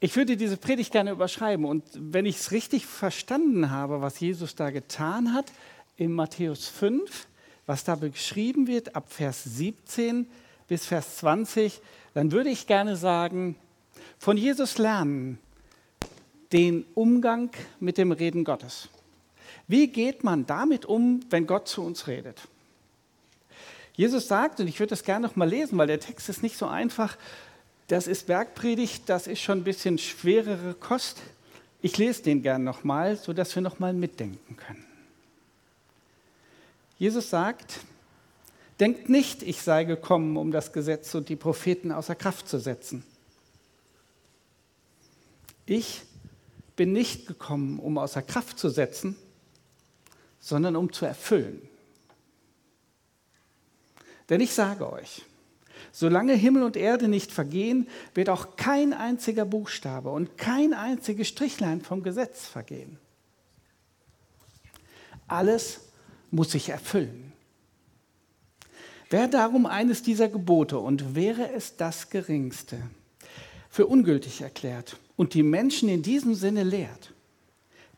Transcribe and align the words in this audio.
Ich 0.00 0.14
würde 0.14 0.36
diese 0.36 0.56
Predigt 0.56 0.92
gerne 0.92 1.10
überschreiben. 1.10 1.64
Und 1.64 1.82
wenn 1.94 2.24
ich 2.24 2.36
es 2.36 2.52
richtig 2.52 2.86
verstanden 2.86 3.70
habe, 3.70 4.00
was 4.00 4.20
Jesus 4.20 4.54
da 4.54 4.70
getan 4.70 5.34
hat, 5.34 5.46
in 5.96 6.12
Matthäus 6.12 6.68
5, 6.68 7.26
was 7.66 7.82
da 7.82 7.96
beschrieben 7.96 8.68
wird, 8.68 8.94
ab 8.94 9.12
Vers 9.12 9.42
17 9.42 10.28
bis 10.68 10.86
Vers 10.86 11.16
20, 11.16 11.80
dann 12.14 12.30
würde 12.30 12.50
ich 12.50 12.68
gerne 12.68 12.96
sagen, 12.96 13.56
von 14.18 14.36
Jesus 14.36 14.78
lernen 14.78 15.38
den 16.52 16.84
Umgang 16.94 17.50
mit 17.80 17.98
dem 17.98 18.12
Reden 18.12 18.44
Gottes. 18.44 18.88
Wie 19.66 19.88
geht 19.88 20.22
man 20.22 20.46
damit 20.46 20.86
um, 20.86 21.20
wenn 21.30 21.46
Gott 21.46 21.68
zu 21.68 21.82
uns 21.82 22.06
redet? 22.06 22.40
Jesus 23.94 24.28
sagt, 24.28 24.60
und 24.60 24.68
ich 24.68 24.78
würde 24.78 24.90
das 24.90 25.02
gerne 25.02 25.26
noch 25.26 25.34
mal 25.34 25.48
lesen, 25.48 25.76
weil 25.76 25.88
der 25.88 25.98
Text 25.98 26.28
ist 26.28 26.42
nicht 26.42 26.56
so 26.56 26.66
einfach, 26.66 27.18
das 27.88 28.06
ist 28.06 28.26
Bergpredigt, 28.26 29.08
das 29.08 29.26
ist 29.26 29.40
schon 29.40 29.60
ein 29.60 29.64
bisschen 29.64 29.98
schwerere 29.98 30.74
Kost. 30.74 31.18
Ich 31.80 31.96
lese 31.96 32.22
den 32.22 32.42
gern 32.42 32.62
nochmal, 32.64 33.16
sodass 33.16 33.54
wir 33.54 33.62
nochmal 33.62 33.92
mitdenken 33.92 34.56
können. 34.56 34.84
Jesus 36.98 37.30
sagt, 37.30 37.80
denkt 38.78 39.08
nicht, 39.08 39.42
ich 39.42 39.62
sei 39.62 39.84
gekommen, 39.84 40.36
um 40.36 40.50
das 40.50 40.72
Gesetz 40.72 41.14
und 41.14 41.28
die 41.28 41.36
Propheten 41.36 41.90
außer 41.92 42.14
Kraft 42.14 42.48
zu 42.48 42.58
setzen. 42.58 43.04
Ich 45.64 46.02
bin 46.76 46.92
nicht 46.92 47.26
gekommen, 47.26 47.78
um 47.78 47.98
außer 47.98 48.22
Kraft 48.22 48.58
zu 48.58 48.68
setzen, 48.68 49.16
sondern 50.40 50.76
um 50.76 50.92
zu 50.92 51.06
erfüllen. 51.06 51.62
Denn 54.28 54.40
ich 54.40 54.52
sage 54.52 54.90
euch, 54.92 55.22
Solange 55.92 56.34
Himmel 56.34 56.62
und 56.62 56.76
Erde 56.76 57.08
nicht 57.08 57.32
vergehen, 57.32 57.88
wird 58.14 58.28
auch 58.28 58.56
kein 58.56 58.92
einziger 58.92 59.44
Buchstabe 59.44 60.10
und 60.10 60.36
kein 60.38 60.74
einziges 60.74 61.28
Strichlein 61.28 61.80
vom 61.80 62.02
Gesetz 62.02 62.46
vergehen. 62.46 62.98
Alles 65.26 65.80
muss 66.30 66.52
sich 66.52 66.68
erfüllen. 66.70 67.32
Wer 69.10 69.28
darum 69.28 69.66
eines 69.66 70.02
dieser 70.02 70.28
Gebote 70.28 70.78
und 70.78 71.14
wäre 71.14 71.52
es 71.52 71.76
das 71.76 72.10
geringste, 72.10 72.78
für 73.70 73.86
ungültig 73.86 74.42
erklärt 74.42 74.98
und 75.16 75.34
die 75.34 75.42
Menschen 75.42 75.88
in 75.88 76.02
diesem 76.02 76.34
Sinne 76.34 76.62
lehrt, 76.62 77.12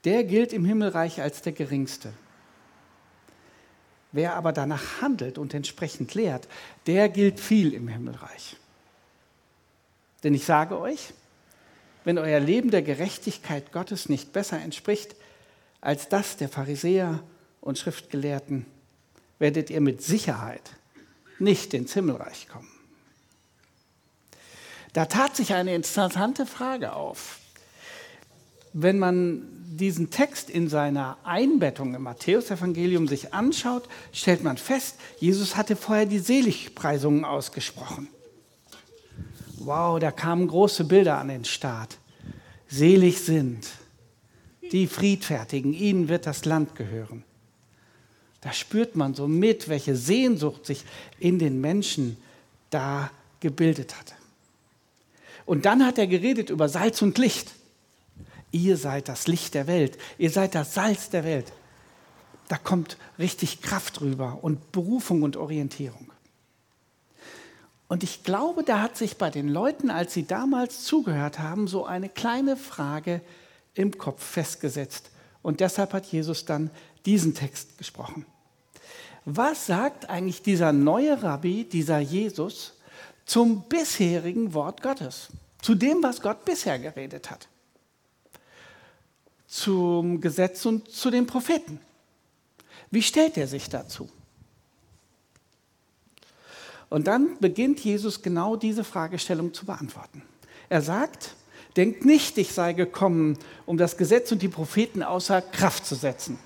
der 0.04 0.24
gilt 0.24 0.52
im 0.52 0.64
Himmelreich 0.64 1.20
als 1.20 1.42
der 1.42 1.52
geringste. 1.52 2.12
Wer 4.12 4.34
aber 4.34 4.52
danach 4.52 5.00
handelt 5.00 5.38
und 5.38 5.54
entsprechend 5.54 6.14
lehrt, 6.14 6.48
der 6.86 7.08
gilt 7.08 7.38
viel 7.38 7.72
im 7.74 7.88
Himmelreich. 7.88 8.56
Denn 10.22 10.34
ich 10.34 10.44
sage 10.44 10.78
euch, 10.78 11.12
wenn 12.04 12.18
euer 12.18 12.40
Leben 12.40 12.70
der 12.70 12.82
Gerechtigkeit 12.82 13.72
Gottes 13.72 14.08
nicht 14.08 14.32
besser 14.32 14.60
entspricht 14.60 15.14
als 15.80 16.08
das 16.08 16.36
der 16.36 16.48
Pharisäer 16.48 17.22
und 17.60 17.78
Schriftgelehrten, 17.78 18.66
werdet 19.38 19.70
ihr 19.70 19.80
mit 19.80 20.02
Sicherheit 20.02 20.76
nicht 21.38 21.72
ins 21.74 21.94
Himmelreich 21.94 22.48
kommen. 22.48 22.70
Da 24.92 25.06
tat 25.06 25.36
sich 25.36 25.54
eine 25.54 25.74
interessante 25.74 26.46
Frage 26.46 26.92
auf. 26.94 27.39
Wenn 28.72 28.98
man 28.98 29.46
diesen 29.70 30.10
Text 30.10 30.50
in 30.50 30.68
seiner 30.68 31.16
Einbettung 31.24 31.94
im 31.94 32.02
Matthäusevangelium 32.02 33.08
sich 33.08 33.32
anschaut, 33.32 33.88
stellt 34.12 34.44
man 34.44 34.58
fest, 34.58 34.96
Jesus 35.18 35.56
hatte 35.56 35.76
vorher 35.76 36.06
die 36.06 36.18
Seligpreisungen 36.18 37.24
ausgesprochen. 37.24 38.08
Wow, 39.58 39.98
da 39.98 40.10
kamen 40.10 40.48
große 40.48 40.84
Bilder 40.84 41.18
an 41.18 41.28
den 41.28 41.44
Start. 41.44 41.98
Selig 42.68 43.20
sind 43.20 43.66
die 44.72 44.86
Friedfertigen, 44.86 45.72
ihnen 45.72 46.08
wird 46.08 46.26
das 46.26 46.44
Land 46.44 46.76
gehören. 46.76 47.24
Da 48.40 48.52
spürt 48.52 48.96
man 48.96 49.14
so 49.14 49.28
mit, 49.28 49.68
welche 49.68 49.96
Sehnsucht 49.96 50.64
sich 50.64 50.84
in 51.18 51.38
den 51.38 51.60
Menschen 51.60 52.16
da 52.70 53.10
gebildet 53.40 53.98
hatte. 53.98 54.14
Und 55.44 55.66
dann 55.66 55.84
hat 55.84 55.98
er 55.98 56.06
geredet 56.06 56.50
über 56.50 56.68
Salz 56.68 57.02
und 57.02 57.18
Licht. 57.18 57.52
Ihr 58.52 58.76
seid 58.76 59.08
das 59.08 59.26
Licht 59.26 59.54
der 59.54 59.66
Welt. 59.66 59.98
Ihr 60.18 60.30
seid 60.30 60.54
das 60.54 60.74
Salz 60.74 61.10
der 61.10 61.24
Welt. 61.24 61.52
Da 62.48 62.56
kommt 62.56 62.96
richtig 63.18 63.62
Kraft 63.62 64.00
rüber 64.00 64.38
und 64.42 64.72
Berufung 64.72 65.22
und 65.22 65.36
Orientierung. 65.36 66.10
Und 67.86 68.02
ich 68.02 68.22
glaube, 68.22 68.62
da 68.62 68.82
hat 68.82 68.96
sich 68.96 69.16
bei 69.16 69.30
den 69.30 69.48
Leuten, 69.48 69.90
als 69.90 70.14
sie 70.14 70.24
damals 70.24 70.84
zugehört 70.84 71.38
haben, 71.38 71.68
so 71.68 71.86
eine 71.86 72.08
kleine 72.08 72.56
Frage 72.56 73.20
im 73.74 73.98
Kopf 73.98 74.22
festgesetzt. 74.22 75.10
Und 75.42 75.60
deshalb 75.60 75.92
hat 75.92 76.06
Jesus 76.06 76.44
dann 76.44 76.70
diesen 77.06 77.34
Text 77.34 77.78
gesprochen. 77.78 78.26
Was 79.24 79.66
sagt 79.66 80.08
eigentlich 80.08 80.42
dieser 80.42 80.72
neue 80.72 81.22
Rabbi, 81.22 81.64
dieser 81.64 81.98
Jesus, 81.98 82.74
zum 83.26 83.62
bisherigen 83.68 84.54
Wort 84.54 84.82
Gottes? 84.82 85.28
Zu 85.62 85.74
dem, 85.74 86.02
was 86.02 86.20
Gott 86.20 86.44
bisher 86.44 86.78
geredet 86.78 87.30
hat? 87.30 87.49
Zum 89.50 90.20
Gesetz 90.20 90.64
und 90.64 90.90
zu 90.90 91.10
den 91.10 91.26
Propheten. 91.26 91.80
Wie 92.92 93.02
stellt 93.02 93.36
er 93.36 93.48
sich 93.48 93.68
dazu? 93.68 94.08
Und 96.88 97.08
dann 97.08 97.36
beginnt 97.40 97.80
Jesus 97.80 98.22
genau 98.22 98.54
diese 98.54 98.84
Fragestellung 98.84 99.52
zu 99.52 99.66
beantworten. 99.66 100.22
Er 100.68 100.82
sagt, 100.82 101.34
denkt 101.76 102.04
nicht, 102.04 102.38
ich 102.38 102.52
sei 102.52 102.72
gekommen, 102.74 103.38
um 103.66 103.76
das 103.76 103.96
Gesetz 103.96 104.30
und 104.30 104.40
die 104.40 104.48
Propheten 104.48 105.02
außer 105.02 105.42
Kraft 105.42 105.84
zu 105.84 105.96
setzen. 105.96 106.38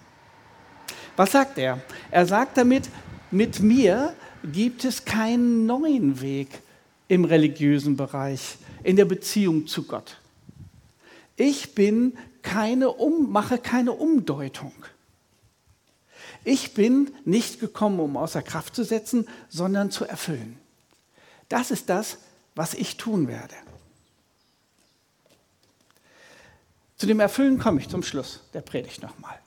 Was 1.16 1.32
sagt 1.32 1.58
er? 1.58 1.82
Er 2.10 2.26
sagt 2.26 2.56
damit, 2.56 2.88
mit 3.30 3.60
mir 3.60 4.14
gibt 4.42 4.84
es 4.84 5.04
keinen 5.04 5.66
neuen 5.66 6.20
Weg 6.22 6.48
im 7.08 7.24
religiösen 7.24 7.96
Bereich, 7.96 8.56
in 8.82 8.96
der 8.96 9.04
Beziehung 9.04 9.66
zu 9.66 9.84
Gott. 9.84 10.18
Ich 11.36 11.74
bin 11.74 12.16
keine 12.44 12.90
um, 12.92 13.32
mache 13.32 13.58
keine 13.58 13.92
Umdeutung. 13.92 14.72
Ich 16.44 16.74
bin 16.74 17.10
nicht 17.24 17.58
gekommen, 17.58 17.98
um 17.98 18.16
außer 18.16 18.42
Kraft 18.42 18.76
zu 18.76 18.84
setzen, 18.84 19.26
sondern 19.48 19.90
zu 19.90 20.04
erfüllen. 20.04 20.58
Das 21.48 21.70
ist 21.70 21.88
das, 21.88 22.18
was 22.54 22.74
ich 22.74 22.98
tun 22.98 23.26
werde. 23.26 23.54
Zu 26.96 27.06
dem 27.06 27.18
Erfüllen 27.18 27.58
komme 27.58 27.80
ich 27.80 27.88
zum 27.88 28.02
Schluss 28.02 28.40
der 28.52 28.60
Predigt 28.60 29.02
nochmal. 29.02 29.38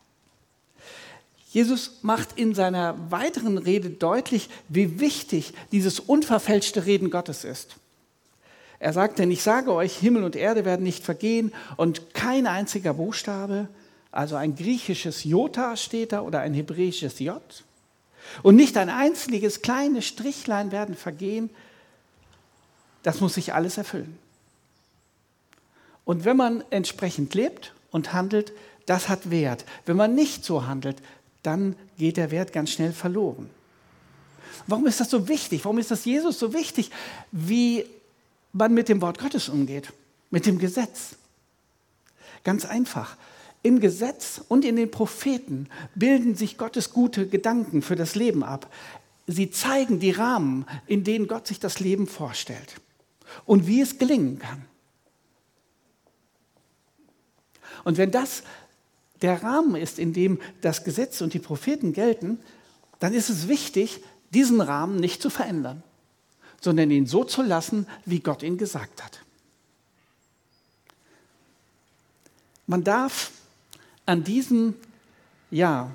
Jesus 1.52 2.00
macht 2.02 2.38
in 2.38 2.54
seiner 2.54 3.12
weiteren 3.12 3.58
Rede 3.58 3.90
deutlich, 3.90 4.50
wie 4.68 5.00
wichtig 5.00 5.54
dieses 5.72 6.00
unverfälschte 6.00 6.86
Reden 6.86 7.10
Gottes 7.10 7.44
ist. 7.44 7.78
Er 8.80 8.94
sagt, 8.94 9.20
denn 9.20 9.32
ich 9.32 9.42
sage 9.42 9.74
euch, 9.74 9.98
Himmel 9.98 10.24
und 10.24 10.36
Erde 10.36 10.66
werden 10.66 10.84
nicht 10.84 11.04
vergehen 11.04 11.52
und 11.78 12.14
kein 12.14 12.46
einziger 12.46 12.94
Buchstabe, 12.94 13.68
also 14.12 14.36
ein 14.36 14.56
griechisches 14.56 15.24
Jota 15.24 15.76
steht 15.76 16.12
da 16.12 16.22
oder 16.22 16.40
ein 16.42 16.54
hebräisches 16.54 17.20
J, 17.20 17.42
und 18.44 18.56
nicht 18.56 18.78
ein 18.78 18.90
einziges 18.90 19.62
kleines 19.62 20.06
Strichlein 20.06 20.72
werden 20.72 20.96
vergehen, 20.96 21.50
das 23.04 23.22
muss 23.22 23.36
sich 23.36 23.54
alles 23.54 23.78
erfüllen. 23.78 24.18
Und 26.04 26.26
wenn 26.26 26.38
man 26.38 26.64
entsprechend 26.70 27.34
lebt 27.36 27.74
und 27.92 28.14
handelt, 28.14 28.54
das 28.86 29.10
hat 29.10 29.30
Wert. 29.30 29.66
Wenn 29.86 29.98
man 29.98 30.16
nicht 30.16 30.46
so 30.46 30.66
handelt, 30.66 30.98
dann 31.44 31.76
geht 31.98 32.18
der 32.18 32.32
Wert 32.32 32.54
ganz 32.54 32.72
schnell 32.72 32.94
verloren. 32.94 33.50
Warum 34.68 34.88
ist 34.88 35.00
das 35.00 35.10
so 35.10 35.28
wichtig? 35.28 35.64
Warum 35.66 35.78
ist 35.78 35.92
das 35.92 36.06
Jesus 36.06 36.40
so 36.40 36.54
wichtig? 36.54 36.92
Wie 37.32 37.86
man 38.54 38.74
mit 38.74 38.90
dem 38.90 39.02
Wort 39.02 39.20
Gottes 39.20 39.50
umgeht, 39.50 39.94
mit 40.30 40.46
dem 40.46 40.60
Gesetz. 40.60 41.16
Ganz 42.44 42.66
einfach. 42.66 43.18
Im 43.64 43.80
Gesetz 43.80 44.42
und 44.48 44.64
in 44.64 44.76
den 44.76 44.92
Propheten 44.92 45.68
bilden 45.96 46.36
sich 46.36 46.58
Gottes 46.58 46.92
gute 46.92 47.28
Gedanken 47.28 47.82
für 47.82 47.96
das 47.96 48.16
Leben 48.16 48.44
ab. 48.44 48.72
Sie 49.26 49.52
zeigen 49.52 50.00
die 50.00 50.12
Rahmen, 50.12 50.66
in 50.86 51.04
denen 51.04 51.28
Gott 51.28 51.48
sich 51.48 51.60
das 51.60 51.80
Leben 51.80 52.08
vorstellt 52.08 52.76
und 53.46 53.68
wie 53.68 53.82
es 53.82 53.98
gelingen 53.98 54.40
kann. 54.40 54.66
Und 57.84 57.98
wenn 57.98 58.12
das 58.12 58.44
der 59.22 59.44
Rahmen 59.44 59.76
ist, 59.76 60.00
in 60.00 60.14
dem 60.14 60.40
das 60.62 60.84
Gesetz 60.84 61.22
und 61.22 61.34
die 61.34 61.40
Propheten 61.40 61.92
gelten, 61.92 62.40
dann 63.00 63.14
ist 63.14 63.30
es 63.30 63.48
wichtig, 63.48 64.02
diesen 64.34 64.62
Rahmen 64.62 65.00
nicht 65.00 65.22
zu 65.22 65.30
verändern 65.30 65.84
sondern 66.62 66.92
ihn 66.92 67.06
so 67.06 67.24
zu 67.24 67.42
lassen, 67.42 67.88
wie 68.06 68.20
Gott 68.20 68.44
ihn 68.44 68.58
gesagt 68.58 69.04
hat. 69.04 69.20
Man 72.66 72.84
darf 72.84 73.32
an 74.06 74.24
diesem, 74.24 74.76
ja, 75.52 75.90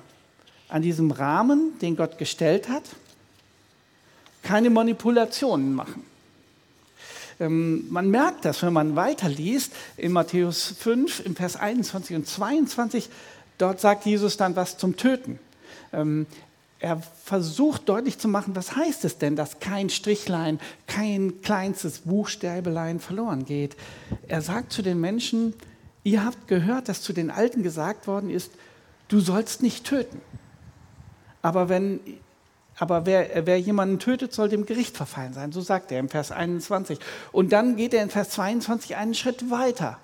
an 0.69 0.81
diesem 0.81 1.11
Rahmen, 1.11 1.77
den 1.79 1.95
Gott 1.95 2.17
gestellt 2.17 2.69
hat, 2.69 2.83
keine 4.41 4.69
Manipulationen 4.69 5.75
machen. 5.75 6.03
Ähm, 7.39 7.85
man 7.89 8.09
merkt 8.09 8.45
das, 8.45 8.61
wenn 8.61 8.73
man 8.73 8.95
weiterliest 8.95 9.73
in 9.97 10.11
Matthäus 10.11 10.73
5, 10.79 11.25
im 11.25 11.35
Vers 11.35 11.55
21 11.55 12.15
und 12.15 12.27
22. 12.27 13.09
Dort 13.57 13.79
sagt 13.79 14.05
Jesus 14.05 14.37
dann 14.37 14.55
was 14.55 14.77
zum 14.77 14.97
Töten. 14.97 15.39
Ähm, 15.91 16.25
er 16.83 16.97
versucht 16.97 17.87
deutlich 17.87 18.19
zu 18.19 18.27
machen, 18.27 18.57
was 18.57 18.75
heißt 18.75 19.05
es 19.05 19.17
denn, 19.17 19.37
dass 19.37 19.61
kein 19.61 19.89
Strichlein, 19.89 20.59
kein 20.85 21.39
kleinstes 21.41 21.99
Buchstäbelein 21.99 22.99
verloren 22.99 23.45
geht. 23.45 23.77
Er 24.27 24.41
sagt 24.41 24.73
zu 24.73 24.81
den 24.81 24.99
Menschen, 24.99 25.53
ihr 26.03 26.25
habt 26.25 26.49
gehört, 26.49 26.89
dass 26.89 27.01
zu 27.01 27.13
den 27.13 27.31
Alten 27.31 27.63
gesagt 27.63 28.05
worden 28.05 28.29
ist, 28.29 28.51
du 29.07 29.21
sollst 29.21 29.63
nicht 29.63 29.85
töten. 29.85 30.19
Aber, 31.41 31.69
wenn, 31.69 32.01
aber 32.77 33.05
wer, 33.05 33.45
wer 33.45 33.61
jemanden 33.61 33.99
tötet, 33.99 34.33
soll 34.33 34.49
dem 34.49 34.65
Gericht 34.65 34.97
verfallen 34.97 35.31
sein. 35.31 35.53
So 35.53 35.61
sagt 35.61 35.89
er 35.89 35.99
im 35.99 36.09
Vers 36.09 36.33
21. 36.33 36.99
Und 37.31 37.53
dann 37.53 37.77
geht 37.77 37.93
er 37.93 38.03
in 38.03 38.09
Vers 38.09 38.31
22 38.31 38.97
einen 38.97 39.13
Schritt 39.13 39.49
weiter. 39.49 39.99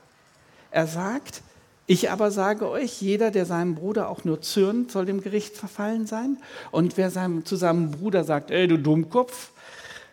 Er 0.72 0.88
sagt, 0.88 1.42
ich 1.90 2.12
aber 2.12 2.30
sage 2.30 2.70
euch, 2.70 3.02
jeder, 3.02 3.32
der 3.32 3.48
seinem 3.48 3.74
Bruder 3.74 4.10
auch 4.10 4.24
nur 4.24 4.44
zürnt, 4.44 4.92
soll 4.92 5.08
dem 5.08 5.22
Gericht 5.22 5.58
verfallen 5.58 6.06
sein. 6.06 6.38
Und 6.70 6.98
wer 6.98 7.10
seinem, 7.10 7.46
zu 7.46 7.56
seinem 7.56 7.90
Bruder 7.90 8.24
sagt, 8.24 8.52
ey 8.52 8.68
du 8.68 8.78
Dummkopf, 8.78 9.50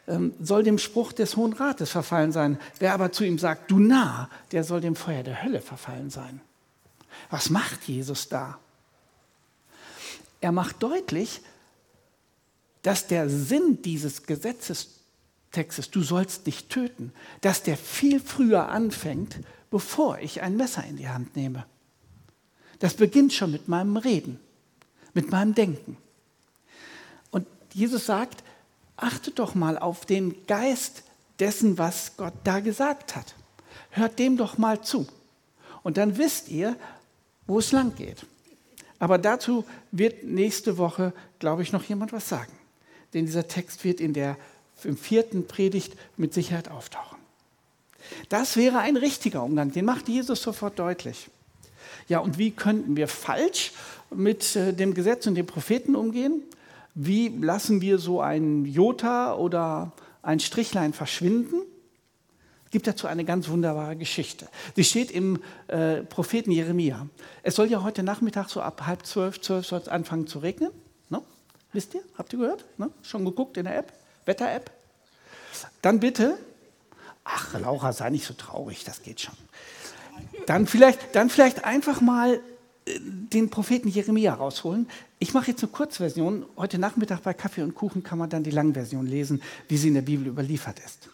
ähm, 0.08 0.32
soll 0.40 0.62
dem 0.62 0.78
Spruch 0.78 1.12
des 1.12 1.36
Hohen 1.36 1.52
Rates 1.52 1.90
verfallen 1.90 2.32
sein. 2.32 2.58
Wer 2.78 2.94
aber 2.94 3.12
zu 3.12 3.24
ihm 3.24 3.38
sagt, 3.38 3.70
du 3.70 3.78
Narr, 3.78 4.30
der 4.52 4.64
soll 4.64 4.80
dem 4.80 4.96
Feuer 4.96 5.22
der 5.22 5.42
Hölle 5.42 5.60
verfallen 5.60 6.08
sein. 6.08 6.40
Was 7.28 7.50
macht 7.50 7.84
Jesus 7.84 8.30
da? 8.30 8.58
Er 10.40 10.52
macht 10.52 10.82
deutlich, 10.82 11.42
dass 12.80 13.06
der 13.06 13.28
Sinn 13.28 13.82
dieses 13.82 14.22
Gesetzestextes, 14.22 15.90
du 15.90 16.02
sollst 16.02 16.46
nicht 16.46 16.70
töten, 16.70 17.12
dass 17.42 17.62
der 17.62 17.76
viel 17.76 18.18
früher 18.18 18.70
anfängt, 18.70 19.40
bevor 19.70 20.18
ich 20.18 20.42
ein 20.42 20.56
Messer 20.56 20.84
in 20.84 20.96
die 20.96 21.08
Hand 21.08 21.36
nehme. 21.36 21.66
Das 22.78 22.94
beginnt 22.94 23.32
schon 23.32 23.52
mit 23.52 23.68
meinem 23.68 23.96
Reden, 23.96 24.38
mit 25.14 25.30
meinem 25.30 25.54
Denken. 25.54 25.96
Und 27.30 27.46
Jesus 27.72 28.06
sagt, 28.06 28.42
achtet 28.96 29.38
doch 29.38 29.54
mal 29.54 29.78
auf 29.78 30.04
den 30.04 30.46
Geist 30.46 31.02
dessen, 31.38 31.78
was 31.78 32.16
Gott 32.16 32.34
da 32.44 32.60
gesagt 32.60 33.16
hat. 33.16 33.34
Hört 33.90 34.18
dem 34.18 34.36
doch 34.36 34.58
mal 34.58 34.82
zu. 34.82 35.06
Und 35.82 35.96
dann 35.96 36.18
wisst 36.18 36.48
ihr, 36.48 36.76
wo 37.46 37.58
es 37.58 37.72
lang 37.72 37.94
geht. 37.94 38.26
Aber 38.98 39.18
dazu 39.18 39.64
wird 39.92 40.24
nächste 40.24 40.78
Woche, 40.78 41.12
glaube 41.38 41.62
ich, 41.62 41.72
noch 41.72 41.84
jemand 41.84 42.12
was 42.12 42.28
sagen. 42.28 42.52
Denn 43.14 43.26
dieser 43.26 43.46
Text 43.46 43.84
wird 43.84 44.00
in 44.00 44.12
der 44.12 44.36
im 44.84 44.96
vierten 44.96 45.46
Predigt 45.46 45.94
mit 46.16 46.34
Sicherheit 46.34 46.68
auftauchen. 46.68 47.18
Das 48.28 48.56
wäre 48.56 48.78
ein 48.78 48.96
richtiger 48.96 49.42
Umgang, 49.42 49.72
den 49.72 49.84
macht 49.84 50.08
Jesus 50.08 50.42
sofort 50.42 50.78
deutlich. 50.78 51.28
Ja, 52.08 52.20
und 52.20 52.38
wie 52.38 52.50
könnten 52.50 52.96
wir 52.96 53.08
falsch 53.08 53.72
mit 54.10 54.54
äh, 54.56 54.72
dem 54.72 54.94
Gesetz 54.94 55.26
und 55.26 55.34
den 55.34 55.46
Propheten 55.46 55.96
umgehen? 55.96 56.42
Wie 56.94 57.28
lassen 57.28 57.80
wir 57.80 57.98
so 57.98 58.20
ein 58.20 58.64
Jota 58.64 59.34
oder 59.34 59.92
ein 60.22 60.40
Strichlein 60.40 60.92
verschwinden? 60.92 61.62
Es 62.64 62.70
gibt 62.70 62.86
dazu 62.86 63.06
eine 63.06 63.24
ganz 63.24 63.48
wunderbare 63.48 63.96
Geschichte. 63.96 64.48
Sie 64.74 64.84
steht 64.84 65.10
im 65.10 65.40
äh, 65.68 66.02
Propheten 66.02 66.50
Jeremia. 66.50 67.06
Es 67.42 67.54
soll 67.54 67.70
ja 67.70 67.82
heute 67.82 68.02
Nachmittag 68.02 68.48
so 68.48 68.60
ab 68.60 68.86
halb 68.86 69.06
zwölf, 69.06 69.40
zwölf 69.40 69.66
soll 69.66 69.80
es 69.80 69.88
anfangen 69.88 70.26
zu 70.26 70.40
regnen. 70.40 70.70
No? 71.08 71.22
Wisst 71.72 71.94
ihr? 71.94 72.02
Habt 72.18 72.32
ihr 72.32 72.40
gehört? 72.40 72.64
No? 72.76 72.90
Schon 73.02 73.24
geguckt 73.24 73.56
in 73.56 73.64
der 73.64 73.78
App? 73.78 73.92
Wetter-App? 74.24 74.70
Dann 75.82 76.00
bitte 76.00 76.38
Ach, 77.28 77.58
Laura, 77.58 77.92
sei 77.92 78.10
nicht 78.10 78.24
so 78.24 78.34
traurig, 78.34 78.84
das 78.84 79.02
geht 79.02 79.20
schon. 79.20 79.34
Dann 80.46 80.66
vielleicht, 80.66 81.14
dann 81.14 81.28
vielleicht 81.28 81.64
einfach 81.64 82.00
mal 82.00 82.40
äh, 82.86 83.00
den 83.00 83.50
Propheten 83.50 83.88
Jeremia 83.88 84.32
rausholen. 84.32 84.88
Ich 85.18 85.34
mache 85.34 85.50
jetzt 85.50 85.62
eine 85.62 85.72
Kurzversion. 85.72 86.46
Heute 86.56 86.78
Nachmittag 86.78 87.22
bei 87.22 87.34
Kaffee 87.34 87.62
und 87.62 87.74
Kuchen 87.74 88.04
kann 88.04 88.18
man 88.18 88.30
dann 88.30 88.44
die 88.44 88.52
Langversion 88.52 89.06
lesen, 89.06 89.42
wie 89.68 89.76
sie 89.76 89.88
in 89.88 89.94
der 89.94 90.02
Bibel 90.02 90.28
überliefert 90.28 90.78
ist. 90.84 91.08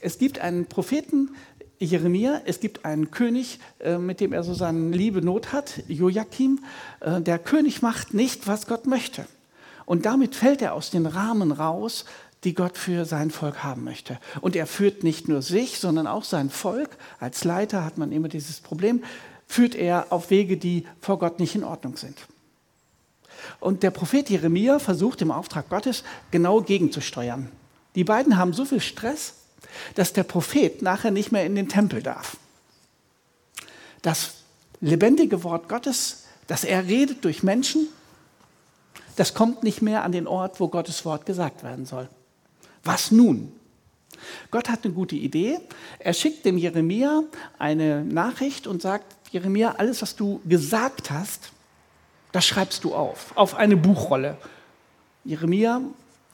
Es 0.00 0.18
gibt 0.18 0.38
einen 0.38 0.66
Propheten 0.66 1.30
Jeremia, 1.78 2.40
es 2.46 2.60
gibt 2.60 2.86
einen 2.86 3.10
König, 3.10 3.58
äh, 3.80 3.98
mit 3.98 4.20
dem 4.20 4.32
er 4.32 4.44
so 4.44 4.54
seine 4.54 4.96
liebe 4.96 5.20
Not 5.20 5.52
hat, 5.52 5.82
Joachim. 5.88 6.60
Äh, 7.00 7.20
der 7.20 7.38
König 7.38 7.82
macht 7.82 8.14
nicht, 8.14 8.46
was 8.46 8.66
Gott 8.66 8.86
möchte. 8.86 9.26
Und 9.84 10.06
damit 10.06 10.34
fällt 10.34 10.62
er 10.62 10.72
aus 10.72 10.90
den 10.90 11.04
Rahmen 11.04 11.52
raus, 11.52 12.06
die 12.44 12.54
Gott 12.54 12.76
für 12.76 13.04
sein 13.04 13.30
Volk 13.30 13.62
haben 13.62 13.84
möchte. 13.84 14.18
Und 14.40 14.56
er 14.56 14.66
führt 14.66 15.02
nicht 15.02 15.28
nur 15.28 15.42
sich, 15.42 15.78
sondern 15.78 16.06
auch 16.06 16.24
sein 16.24 16.50
Volk. 16.50 16.96
Als 17.20 17.44
Leiter 17.44 17.84
hat 17.84 17.98
man 17.98 18.12
immer 18.12 18.28
dieses 18.28 18.60
Problem, 18.60 19.02
führt 19.46 19.74
er 19.74 20.06
auf 20.10 20.30
Wege, 20.30 20.56
die 20.56 20.86
vor 21.00 21.18
Gott 21.18 21.38
nicht 21.38 21.54
in 21.54 21.64
Ordnung 21.64 21.96
sind. 21.96 22.18
Und 23.60 23.82
der 23.82 23.90
Prophet 23.90 24.30
Jeremia 24.30 24.78
versucht 24.78 25.22
im 25.22 25.30
Auftrag 25.30 25.68
Gottes 25.68 26.04
genau 26.30 26.60
gegenzusteuern. 26.60 27.50
Die 27.94 28.04
beiden 28.04 28.36
haben 28.36 28.52
so 28.52 28.64
viel 28.64 28.80
Stress, 28.80 29.34
dass 29.94 30.12
der 30.12 30.24
Prophet 30.24 30.82
nachher 30.82 31.10
nicht 31.10 31.32
mehr 31.32 31.44
in 31.44 31.54
den 31.54 31.68
Tempel 31.68 32.02
darf. 32.02 32.36
Das 34.02 34.34
lebendige 34.80 35.44
Wort 35.44 35.68
Gottes, 35.68 36.24
das 36.46 36.64
er 36.64 36.86
redet 36.86 37.24
durch 37.24 37.42
Menschen, 37.42 37.88
das 39.16 39.34
kommt 39.34 39.62
nicht 39.62 39.80
mehr 39.80 40.02
an 40.02 40.12
den 40.12 40.26
Ort, 40.26 40.60
wo 40.60 40.68
Gottes 40.68 41.04
Wort 41.04 41.24
gesagt 41.26 41.62
werden 41.62 41.86
soll. 41.86 42.08
Was 42.84 43.10
nun? 43.10 43.52
Gott 44.50 44.68
hat 44.68 44.84
eine 44.84 44.94
gute 44.94 45.16
Idee. 45.16 45.58
Er 45.98 46.12
schickt 46.12 46.44
dem 46.44 46.58
Jeremia 46.58 47.24
eine 47.58 48.04
Nachricht 48.04 48.66
und 48.66 48.82
sagt, 48.82 49.16
Jeremia, 49.30 49.74
alles, 49.78 50.02
was 50.02 50.14
du 50.16 50.40
gesagt 50.46 51.10
hast, 51.10 51.50
das 52.32 52.46
schreibst 52.46 52.84
du 52.84 52.94
auf, 52.94 53.36
auf 53.36 53.54
eine 53.54 53.76
Buchrolle. 53.76 54.36
Jeremia 55.24 55.80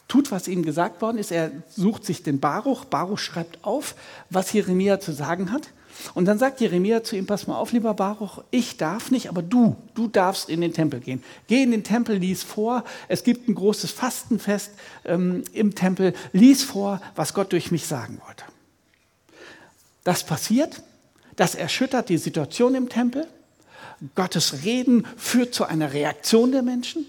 tut, 0.08 0.31
was 0.31 0.49
ihm 0.49 0.62
gesagt 0.62 1.00
worden 1.00 1.19
ist. 1.19 1.31
Er 1.31 1.52
sucht 1.69 2.05
sich 2.05 2.23
den 2.23 2.41
Baruch. 2.41 2.85
Baruch 2.85 3.19
schreibt 3.19 3.64
auf, 3.64 3.94
was 4.29 4.52
Jeremia 4.52 5.00
zu 5.00 5.12
sagen 5.12 5.52
hat. 5.52 5.70
Und 6.14 6.25
dann 6.25 6.38
sagt 6.38 6.60
Jeremia 6.60 7.02
zu 7.02 7.16
ihm, 7.16 7.26
pass 7.26 7.46
mal 7.46 7.56
auf, 7.56 7.72
lieber 7.72 7.94
Baruch, 7.94 8.42
ich 8.50 8.76
darf 8.76 9.10
nicht, 9.10 9.28
aber 9.28 9.42
du, 9.42 9.76
du 9.94 10.08
darfst 10.08 10.48
in 10.48 10.60
den 10.60 10.72
Tempel 10.72 11.00
gehen. 11.00 11.22
Geh 11.46 11.62
in 11.62 11.70
den 11.70 11.84
Tempel, 11.84 12.16
lies 12.16 12.42
vor. 12.42 12.84
Es 13.08 13.25
gibt 13.25 13.48
ein 13.48 13.54
großes 13.54 13.90
Fastenfest 13.90 14.72
ähm, 15.04 15.44
im 15.52 15.75
Tempel. 15.75 16.14
Lies 16.32 16.62
vor, 16.62 17.00
was 17.16 17.34
Gott 17.34 17.52
durch 17.52 17.70
mich 17.70 17.87
sagen 17.87 18.20
wollte. 18.26 18.44
Das 20.04 20.25
passiert, 20.25 20.82
das 21.37 21.54
erschüttert 21.54 22.09
die 22.09 22.18
Situation 22.18 22.75
im 22.75 22.88
Tempel. 22.88 23.26
Gottes 24.14 24.64
Reden 24.64 25.06
führt 25.16 25.54
zu 25.54 25.64
einer 25.64 25.92
Reaktion 25.92 26.52
der 26.52 26.62
Menschen. 26.62 27.04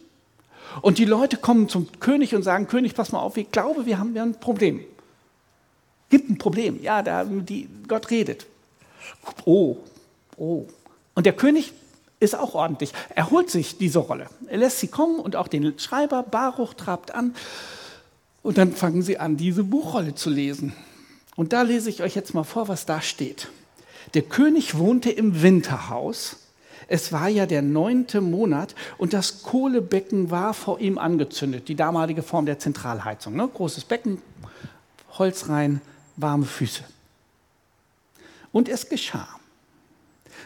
Und 0.81 0.97
die 0.97 1.05
Leute 1.05 1.37
kommen 1.37 1.69
zum 1.69 1.87
König 1.99 2.35
und 2.35 2.43
sagen, 2.43 2.67
König, 2.67 2.95
pass 2.95 3.11
mal 3.11 3.19
auf, 3.19 3.37
ich 3.37 3.51
glaube, 3.51 3.85
wir 3.85 3.97
haben 3.97 4.17
ein 4.17 4.39
Problem. 4.39 4.81
Gibt 6.09 6.29
ein 6.29 6.37
Problem. 6.37 6.81
Ja, 6.81 7.01
da, 7.01 7.23
die, 7.23 7.67
Gott 7.87 8.09
redet. 8.09 8.45
Oh, 9.45 9.77
oh. 10.37 10.65
Und 11.15 11.25
der 11.25 11.33
König 11.33 11.73
ist 12.19 12.35
auch 12.35 12.53
ordentlich. 12.53 12.93
Er 13.15 13.31
holt 13.31 13.49
sich 13.49 13.77
diese 13.77 13.99
Rolle. 13.99 14.27
Er 14.47 14.57
lässt 14.57 14.79
sie 14.79 14.87
kommen 14.87 15.19
und 15.19 15.35
auch 15.35 15.47
den 15.47 15.77
Schreiber 15.79 16.23
Baruch 16.23 16.75
trabt 16.75 17.13
an. 17.13 17.35
Und 18.43 18.57
dann 18.57 18.73
fangen 18.73 19.01
sie 19.01 19.17
an, 19.17 19.37
diese 19.37 19.63
Buchrolle 19.63 20.15
zu 20.15 20.29
lesen. 20.29 20.73
Und 21.35 21.53
da 21.53 21.63
lese 21.63 21.89
ich 21.89 22.03
euch 22.03 22.15
jetzt 22.15 22.33
mal 22.33 22.43
vor, 22.43 22.67
was 22.67 22.85
da 22.85 23.01
steht. 23.01 23.49
Der 24.13 24.21
König 24.21 24.77
wohnte 24.77 25.09
im 25.09 25.41
Winterhaus. 25.41 26.37
Es 26.87 27.13
war 27.13 27.29
ja 27.29 27.45
der 27.45 27.61
neunte 27.61 28.19
Monat 28.19 28.75
und 28.97 29.13
das 29.13 29.43
Kohlebecken 29.43 30.29
war 30.29 30.53
vor 30.53 30.79
ihm 30.79 30.97
angezündet. 30.97 31.69
Die 31.69 31.75
damalige 31.75 32.21
Form 32.21 32.45
der 32.45 32.59
Zentralheizung. 32.59 33.35
Ne? 33.35 33.47
Großes 33.47 33.85
Becken, 33.85 34.21
Holz 35.17 35.47
rein, 35.47 35.81
warme 36.17 36.45
Füße. 36.45 36.83
Und 38.51 38.69
es 38.69 38.89
geschah. 38.89 39.27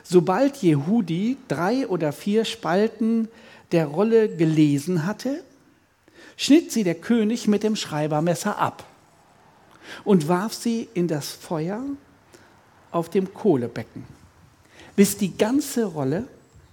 Sobald 0.04 0.58
Jehudi 0.58 1.38
drei 1.48 1.88
oder 1.88 2.12
vier 2.12 2.46
Spalten 2.46 3.28
der 3.72 3.88
Rolle 3.88 4.30
gelesen 4.36 5.06
hatte, 5.06 5.44
schnitt 6.38 6.72
sie 6.72 6.84
der 6.84 6.96
König 6.96 7.48
mit 7.48 7.64
dem 7.64 7.76
Schreibermesser 7.76 8.58
ab 8.58 8.86
und 10.04 10.28
warf 10.28 10.54
sie 10.54 10.88
in 10.94 11.08
das 11.08 11.30
Feuer 11.32 11.84
auf 12.92 13.10
dem 13.10 13.34
Kohlebecken, 13.34 14.04
bis 14.96 15.18
die 15.18 15.38
ganze 15.38 15.86
Rolle 15.86 16.28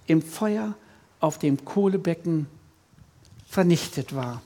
im 0.07 0.21
Feuer 0.21 0.75
auf 1.19 1.39
dem 1.39 1.63
Kohlebecken 1.63 2.47
vernichtet 3.47 4.15
war. 4.15 4.41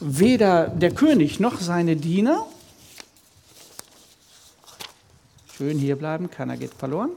Weder 0.00 0.68
der 0.68 0.92
König 0.92 1.40
noch 1.40 1.60
seine 1.60 1.96
Diener 1.96 2.46
Schön 5.56 5.78
hier 5.78 5.94
bleiben, 5.94 6.30
keiner 6.30 6.56
geht 6.56 6.74
verloren. 6.74 7.10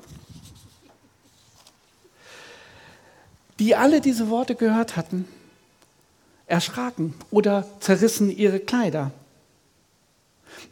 Die 3.57 3.75
alle 3.75 3.99
diese 3.99 4.29
Worte 4.29 4.53
gehört 4.53 4.95
hatten, 4.95 5.27
erschraken 6.45 7.15
oder 7.31 7.67
zerrissen 7.79 8.29
ihre 8.29 8.59
Kleider. 8.59 9.11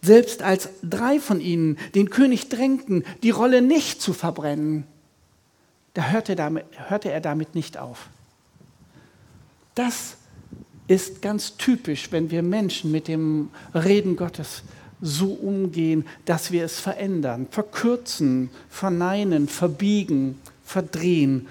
Selbst 0.03 0.43
als 0.43 0.69
drei 0.83 1.19
von 1.19 1.41
ihnen 1.41 1.79
den 1.95 2.11
König 2.11 2.49
drängten, 2.49 3.03
die 3.23 3.31
Rolle 3.31 3.63
nicht 3.63 3.99
zu 3.99 4.13
verbrennen, 4.13 4.85
da 5.95 6.09
hörte, 6.09 6.35
damit, 6.35 6.65
hörte 6.89 7.11
er 7.11 7.21
damit 7.21 7.55
nicht 7.55 7.79
auf. 7.79 8.09
Das 9.73 10.17
ist 10.87 11.23
ganz 11.23 11.57
typisch, 11.57 12.11
wenn 12.11 12.29
wir 12.29 12.43
Menschen 12.43 12.91
mit 12.91 13.07
dem 13.07 13.49
Reden 13.73 14.17
Gottes 14.17 14.61
so 15.05 15.27
umgehen, 15.27 16.05
dass 16.25 16.51
wir 16.51 16.65
es 16.65 16.79
verändern, 16.79 17.47
verkürzen, 17.51 18.49
verneinen, 18.69 19.47
verbiegen, 19.47 20.41
verdrehen, 20.65 21.47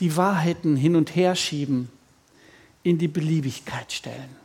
die 0.00 0.16
Wahrheiten 0.16 0.76
hin 0.76 0.94
und 0.94 1.16
her 1.16 1.34
schieben, 1.34 1.88
in 2.82 2.98
die 2.98 3.08
Beliebigkeit 3.08 3.90
stellen. 3.92 4.36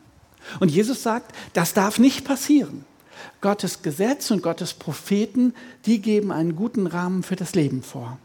Und 0.60 0.70
Jesus 0.70 1.02
sagt, 1.02 1.34
das 1.52 1.74
darf 1.74 1.98
nicht 1.98 2.24
passieren. 2.24 2.84
Gottes 3.40 3.82
Gesetz 3.82 4.30
und 4.30 4.42
Gottes 4.42 4.74
Propheten, 4.74 5.54
die 5.86 6.00
geben 6.00 6.32
einen 6.32 6.56
guten 6.56 6.86
Rahmen 6.86 7.22
für 7.22 7.36
das 7.36 7.54
Leben 7.54 7.82
vor. 7.82 8.18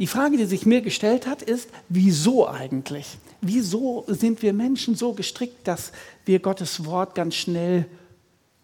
Die 0.00 0.06
Frage, 0.06 0.38
die 0.38 0.46
sich 0.46 0.64
mir 0.64 0.80
gestellt 0.80 1.26
hat, 1.26 1.42
ist, 1.42 1.68
wieso 1.90 2.48
eigentlich? 2.48 3.18
Wieso 3.42 4.06
sind 4.08 4.40
wir 4.40 4.54
Menschen 4.54 4.94
so 4.94 5.12
gestrickt, 5.12 5.68
dass 5.68 5.92
wir 6.24 6.38
Gottes 6.38 6.86
Wort 6.86 7.14
ganz 7.14 7.34
schnell 7.34 7.84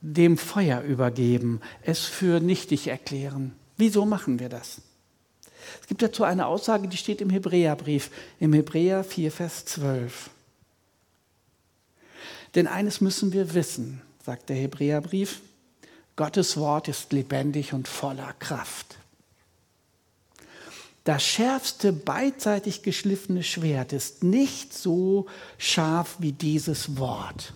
dem 0.00 0.38
Feuer 0.38 0.80
übergeben, 0.80 1.60
es 1.82 2.06
für 2.06 2.40
nichtig 2.40 2.88
erklären? 2.88 3.52
Wieso 3.76 4.06
machen 4.06 4.38
wir 4.38 4.48
das? 4.48 4.80
Es 5.82 5.86
gibt 5.86 6.00
dazu 6.00 6.24
eine 6.24 6.46
Aussage, 6.46 6.88
die 6.88 6.96
steht 6.96 7.20
im 7.20 7.28
Hebräerbrief, 7.28 8.10
im 8.40 8.54
Hebräer 8.54 9.04
4, 9.04 9.30
Vers 9.30 9.66
12. 9.66 10.30
Denn 12.54 12.66
eines 12.66 13.02
müssen 13.02 13.34
wir 13.34 13.52
wissen, 13.52 14.00
sagt 14.24 14.48
der 14.48 14.56
Hebräerbrief, 14.56 15.42
Gottes 16.16 16.56
Wort 16.56 16.88
ist 16.88 17.12
lebendig 17.12 17.74
und 17.74 17.88
voller 17.88 18.32
Kraft. 18.38 18.96
Das 21.06 21.22
schärfste 21.22 21.92
beidseitig 21.92 22.82
geschliffene 22.82 23.44
Schwert 23.44 23.92
ist 23.92 24.24
nicht 24.24 24.74
so 24.74 25.26
scharf 25.56 26.16
wie 26.18 26.32
dieses 26.32 26.98
Wort, 26.98 27.52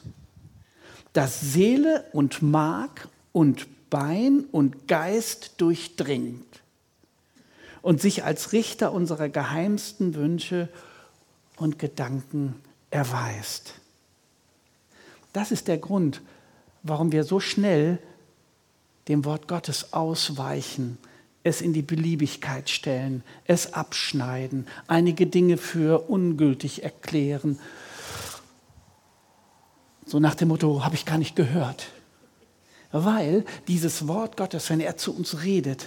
das 1.14 1.40
Seele 1.40 2.04
und 2.12 2.42
Mark 2.42 3.08
und 3.32 3.66
Bein 3.90 4.44
und 4.52 4.86
Geist 4.86 5.54
durchdringt 5.56 6.60
und 7.82 8.00
sich 8.00 8.22
als 8.22 8.52
Richter 8.52 8.92
unserer 8.92 9.28
geheimsten 9.28 10.14
Wünsche 10.14 10.68
und 11.56 11.80
Gedanken 11.80 12.54
erweist. 12.92 13.74
Das 15.32 15.50
ist 15.50 15.66
der 15.66 15.78
Grund, 15.78 16.22
warum 16.84 17.10
wir 17.10 17.24
so 17.24 17.40
schnell 17.40 17.98
dem 19.08 19.24
Wort 19.24 19.48
Gottes 19.48 19.92
ausweichen, 19.92 20.98
es 21.42 21.60
in 21.60 21.72
die 21.72 21.82
Beliebigkeit 21.82 22.68
stellen, 22.68 23.22
es 23.44 23.72
abschneiden, 23.72 24.66
einige 24.86 25.26
Dinge 25.26 25.56
für 25.56 26.10
ungültig 26.10 26.82
erklären. 26.82 27.58
So 30.04 30.20
nach 30.20 30.34
dem 30.34 30.48
Motto, 30.48 30.84
habe 30.84 30.94
ich 30.94 31.06
gar 31.06 31.18
nicht 31.18 31.36
gehört. 31.36 31.88
Weil 32.92 33.44
dieses 33.68 34.08
Wort 34.08 34.36
Gottes, 34.36 34.68
wenn 34.68 34.80
er 34.80 34.96
zu 34.96 35.14
uns 35.14 35.42
redet, 35.42 35.86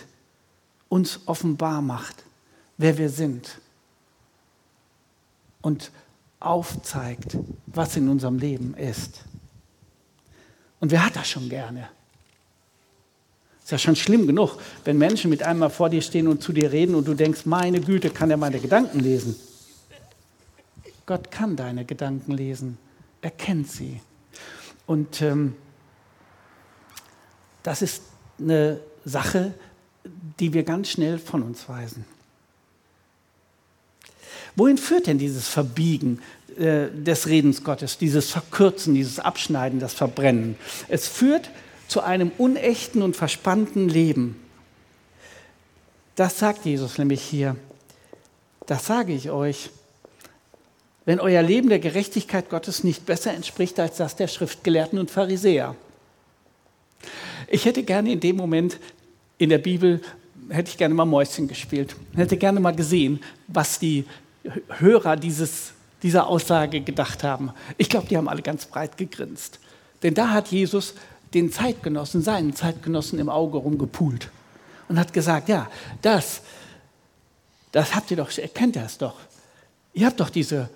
uns 0.89 1.21
offenbar 1.25 1.81
macht, 1.81 2.23
wer 2.77 2.97
wir 2.97 3.09
sind 3.09 3.59
und 5.61 5.91
aufzeigt, 6.39 7.37
was 7.67 7.95
in 7.95 8.09
unserem 8.09 8.37
Leben 8.37 8.73
ist. 8.75 9.23
Und 10.79 10.91
wer 10.91 11.05
hat 11.05 11.15
das 11.15 11.29
schon 11.29 11.49
gerne? 11.49 11.89
Ist 13.63 13.71
ja 13.71 13.77
schon 13.77 13.95
schlimm 13.95 14.27
genug, 14.27 14.57
wenn 14.83 14.97
Menschen 14.97 15.29
mit 15.29 15.43
einmal 15.43 15.69
vor 15.69 15.89
dir 15.89 16.01
stehen 16.01 16.27
und 16.27 16.43
zu 16.43 16.51
dir 16.51 16.71
reden 16.71 16.95
und 16.95 17.07
du 17.07 17.13
denkst, 17.13 17.45
meine 17.45 17.79
Güte, 17.79 18.09
kann 18.09 18.29
er 18.29 18.37
meine 18.37 18.59
Gedanken 18.59 18.99
lesen. 18.99 19.35
Gott 21.05 21.31
kann 21.31 21.55
deine 21.55 21.85
Gedanken 21.85 22.33
lesen. 22.33 22.77
Er 23.21 23.31
kennt 23.31 23.69
sie. 23.69 24.01
Und 24.85 25.21
ähm, 25.21 25.55
das 27.63 27.81
ist 27.81 28.03
eine 28.39 28.81
Sache, 29.05 29.53
die 30.39 30.53
wir 30.53 30.63
ganz 30.63 30.89
schnell 30.89 31.17
von 31.17 31.41
uns 31.41 31.67
weisen. 31.69 32.05
Wohin 34.55 34.77
führt 34.77 35.07
denn 35.07 35.17
dieses 35.17 35.47
Verbiegen 35.47 36.21
äh, 36.57 36.87
des 36.89 37.27
Redens 37.27 37.63
Gottes, 37.63 37.97
dieses 37.97 38.29
Verkürzen, 38.29 38.93
dieses 38.93 39.19
Abschneiden, 39.19 39.79
das 39.79 39.93
Verbrennen? 39.93 40.57
Es 40.89 41.07
führt 41.07 41.49
zu 41.93 42.01
einem 42.01 42.31
unechten 42.39 43.03
und 43.03 43.15
verspannten 43.15 43.87
Leben. 43.87 44.35
Das 46.15 46.39
sagt 46.39 46.65
Jesus 46.65 46.97
nämlich 46.97 47.21
hier. 47.21 47.55
Das 48.65 48.87
sage 48.87 49.13
ich 49.13 49.29
euch. 49.29 49.69
Wenn 51.05 51.19
euer 51.19 51.43
Leben 51.43 51.69
der 51.69 51.77
Gerechtigkeit 51.77 52.49
Gottes 52.49 52.83
nicht 52.83 53.05
besser 53.05 53.31
entspricht 53.31 53.79
als 53.79 53.97
das 53.97 54.15
der 54.15 54.27
Schriftgelehrten 54.27 54.97
und 54.97 55.11
Pharisäer. 55.11 55.75
Ich 57.47 57.65
hätte 57.65 57.83
gerne 57.83 58.11
in 58.11 58.19
dem 58.19 58.37
Moment 58.37 58.79
in 59.37 59.49
der 59.49 59.59
Bibel, 59.59 60.01
hätte 60.49 60.71
ich 60.71 60.77
gerne 60.77 60.95
mal 60.95 61.05
Mäuschen 61.05 61.47
gespielt. 61.47 61.95
Hätte 62.15 62.37
gerne 62.37 62.59
mal 62.59 62.75
gesehen, 62.75 63.19
was 63.47 63.77
die 63.77 64.05
Hörer 64.79 65.15
dieses, 65.15 65.73
dieser 66.01 66.25
Aussage 66.25 66.81
gedacht 66.81 67.23
haben. 67.23 67.51
Ich 67.77 67.87
glaube, 67.87 68.07
die 68.07 68.17
haben 68.17 68.29
alle 68.29 68.41
ganz 68.41 68.65
breit 68.65 68.97
gegrinst. 68.97 69.59
Denn 70.01 70.15
da 70.15 70.31
hat 70.31 70.47
Jesus 70.47 70.95
den 71.33 71.51
Zeitgenossen, 71.51 72.21
seinen 72.21 72.55
Zeitgenossen 72.55 73.19
im 73.19 73.29
Auge 73.29 73.57
rumgepult 73.57 74.29
und 74.87 74.99
hat 74.99 75.13
gesagt, 75.13 75.49
ja, 75.49 75.69
das, 76.01 76.41
das 77.71 77.95
habt 77.95 78.11
ihr 78.11 78.17
doch, 78.17 78.35
erkennt 78.37 78.75
ihr 78.75 78.85
es 78.85 78.97
doch. 78.97 79.15
Ihr 79.93 80.05
habt 80.05 80.19
doch 80.19 80.29
diese 80.29 80.69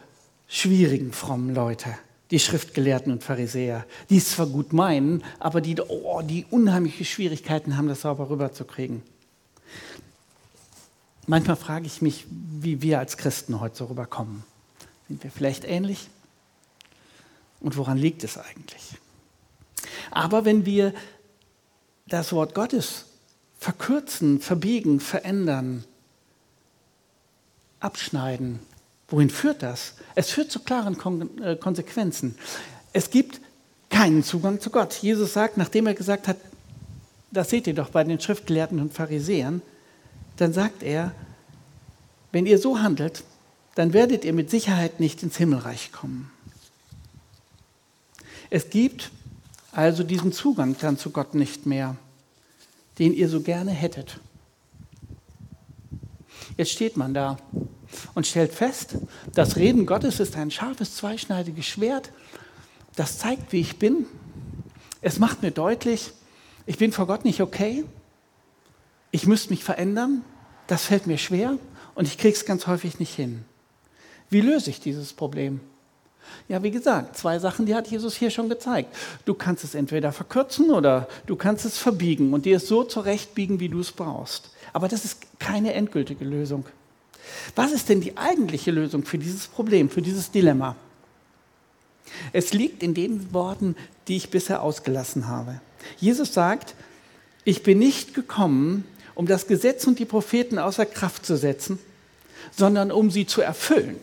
schwierigen, 0.47 1.11
frommen 1.11 1.53
Leute, 1.53 1.97
die 2.31 2.39
Schriftgelehrten 2.39 3.11
und 3.11 3.23
Pharisäer, 3.23 3.85
die 4.09 4.17
es 4.17 4.31
zwar 4.31 4.47
gut 4.47 4.73
meinen, 4.73 5.23
aber 5.39 5.61
die, 5.61 5.79
oh, 5.79 6.21
die 6.21 6.45
unheimliche 6.49 7.05
Schwierigkeiten 7.05 7.77
haben, 7.77 7.87
das 7.87 8.01
sauber 8.01 8.29
rüberzukriegen. 8.29 9.01
Manchmal 11.25 11.57
frage 11.57 11.85
ich 11.85 12.01
mich, 12.01 12.25
wie 12.29 12.81
wir 12.81 12.99
als 12.99 13.17
Christen 13.17 13.59
heute 13.59 13.75
so 13.75 13.85
rüberkommen. 13.85 14.43
Sind 15.07 15.23
wir 15.23 15.31
vielleicht 15.31 15.65
ähnlich? 15.65 16.09
Und 17.59 17.75
woran 17.75 17.97
liegt 17.97 18.23
es 18.23 18.37
eigentlich? 18.37 18.97
Aber 20.17 20.45
wenn 20.45 20.65
wir 20.65 20.95
das 22.07 22.33
Wort 22.33 22.55
Gottes 22.55 23.05
verkürzen, 23.59 24.39
verbiegen, 24.41 24.99
verändern, 24.99 25.83
abschneiden, 27.79 28.57
wohin 29.09 29.29
führt 29.29 29.61
das? 29.61 29.93
Es 30.15 30.31
führt 30.31 30.49
zu 30.49 30.61
klaren 30.61 30.97
Kon 30.97 31.39
äh, 31.43 31.55
Konsequenzen. 31.55 32.35
Es 32.93 33.11
gibt 33.11 33.39
keinen 33.91 34.23
Zugang 34.23 34.59
zu 34.59 34.71
Gott. 34.71 34.95
Jesus 34.95 35.33
sagt, 35.33 35.55
nachdem 35.55 35.85
er 35.85 35.93
gesagt 35.93 36.27
hat, 36.27 36.37
das 37.29 37.51
seht 37.51 37.67
ihr 37.67 37.75
doch 37.75 37.91
bei 37.91 38.03
den 38.03 38.19
Schriftgelehrten 38.19 38.79
und 38.79 38.95
Pharisäern, 38.95 39.61
dann 40.37 40.51
sagt 40.51 40.81
er, 40.81 41.11
wenn 42.31 42.47
ihr 42.47 42.57
so 42.57 42.79
handelt, 42.79 43.23
dann 43.75 43.93
werdet 43.93 44.25
ihr 44.25 44.33
mit 44.33 44.49
Sicherheit 44.49 44.99
nicht 44.99 45.21
ins 45.21 45.37
Himmelreich 45.37 45.91
kommen. 45.91 46.31
Es 48.49 48.71
gibt 48.71 49.11
also 49.77 50.03
diesen 50.03 50.31
Zugang 50.31 50.75
dann 50.81 50.97
zu 50.97 51.11
Gott 51.11 51.35
nicht 51.35 51.67
mehr, 51.67 51.95
den 52.97 53.13
ihr 53.13 53.29
so 53.29 53.41
gerne 53.41 53.69
hättet. 53.69 54.19
Jetzt 56.57 56.71
steht 56.71 56.97
man 56.97 57.13
da 57.13 57.37
und 58.15 58.25
stellt 58.25 58.51
fest, 58.51 58.97
das 59.35 59.55
Reden 59.55 59.85
Gottes 59.85 60.19
ist 60.19 60.35
ein 60.35 60.49
scharfes, 60.49 60.95
zweischneidiges 60.95 61.67
Schwert. 61.67 62.11
Das 62.95 63.19
zeigt, 63.19 63.53
wie 63.53 63.59
ich 63.59 63.77
bin. 63.77 64.07
Es 65.01 65.19
macht 65.19 65.43
mir 65.43 65.51
deutlich, 65.51 66.11
ich 66.65 66.79
bin 66.79 66.91
vor 66.91 67.05
Gott 67.05 67.23
nicht 67.23 67.39
okay. 67.39 67.85
Ich 69.11 69.27
müsste 69.27 69.51
mich 69.51 69.63
verändern. 69.63 70.23
Das 70.65 70.85
fällt 70.85 71.05
mir 71.05 71.19
schwer 71.19 71.59
und 71.93 72.07
ich 72.07 72.17
kriege 72.17 72.35
es 72.35 72.45
ganz 72.45 72.65
häufig 72.65 72.97
nicht 72.97 73.13
hin. 73.13 73.45
Wie 74.31 74.41
löse 74.41 74.71
ich 74.71 74.79
dieses 74.79 75.13
Problem? 75.13 75.59
Ja, 76.47 76.63
wie 76.63 76.71
gesagt, 76.71 77.17
zwei 77.17 77.39
Sachen, 77.39 77.65
die 77.65 77.75
hat 77.75 77.87
Jesus 77.87 78.15
hier 78.15 78.29
schon 78.29 78.49
gezeigt. 78.49 78.95
Du 79.25 79.33
kannst 79.33 79.63
es 79.63 79.75
entweder 79.75 80.11
verkürzen 80.11 80.71
oder 80.71 81.07
du 81.25 81.35
kannst 81.35 81.65
es 81.65 81.77
verbiegen 81.77 82.33
und 82.33 82.45
dir 82.45 82.57
es 82.57 82.67
so 82.67 82.83
zurechtbiegen, 82.83 83.59
wie 83.59 83.69
du 83.69 83.79
es 83.79 83.91
brauchst. 83.91 84.51
Aber 84.73 84.87
das 84.87 85.05
ist 85.05 85.39
keine 85.39 85.73
endgültige 85.73 86.25
Lösung. 86.25 86.65
Was 87.55 87.71
ist 87.71 87.89
denn 87.89 88.01
die 88.01 88.17
eigentliche 88.17 88.71
Lösung 88.71 89.03
für 89.03 89.17
dieses 89.17 89.47
Problem, 89.47 89.89
für 89.89 90.01
dieses 90.01 90.31
Dilemma? 90.31 90.75
Es 92.31 92.53
liegt 92.53 92.83
in 92.83 92.93
den 92.93 93.33
Worten, 93.33 93.75
die 94.07 94.15
ich 94.15 94.29
bisher 94.29 94.61
ausgelassen 94.61 95.27
habe. 95.27 95.59
Jesus 95.97 96.33
sagt, 96.33 96.75
ich 97.43 97.63
bin 97.63 97.79
nicht 97.79 98.13
gekommen, 98.13 98.85
um 99.15 99.25
das 99.25 99.47
Gesetz 99.47 99.85
und 99.87 99.99
die 99.99 100.05
Propheten 100.05 100.59
außer 100.59 100.85
Kraft 100.85 101.25
zu 101.25 101.37
setzen, 101.37 101.79
sondern 102.55 102.91
um 102.91 103.11
sie 103.11 103.25
zu 103.25 103.41
erfüllen. 103.41 103.97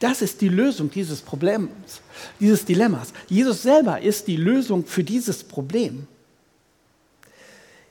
Das 0.00 0.22
ist 0.22 0.40
die 0.40 0.48
Lösung 0.48 0.90
dieses 0.90 1.20
Problems, 1.20 2.00
dieses 2.38 2.64
Dilemmas. 2.64 3.12
Jesus 3.28 3.62
selber 3.62 4.00
ist 4.00 4.26
die 4.28 4.36
Lösung 4.36 4.86
für 4.86 5.02
dieses 5.02 5.42
Problem. 5.42 6.06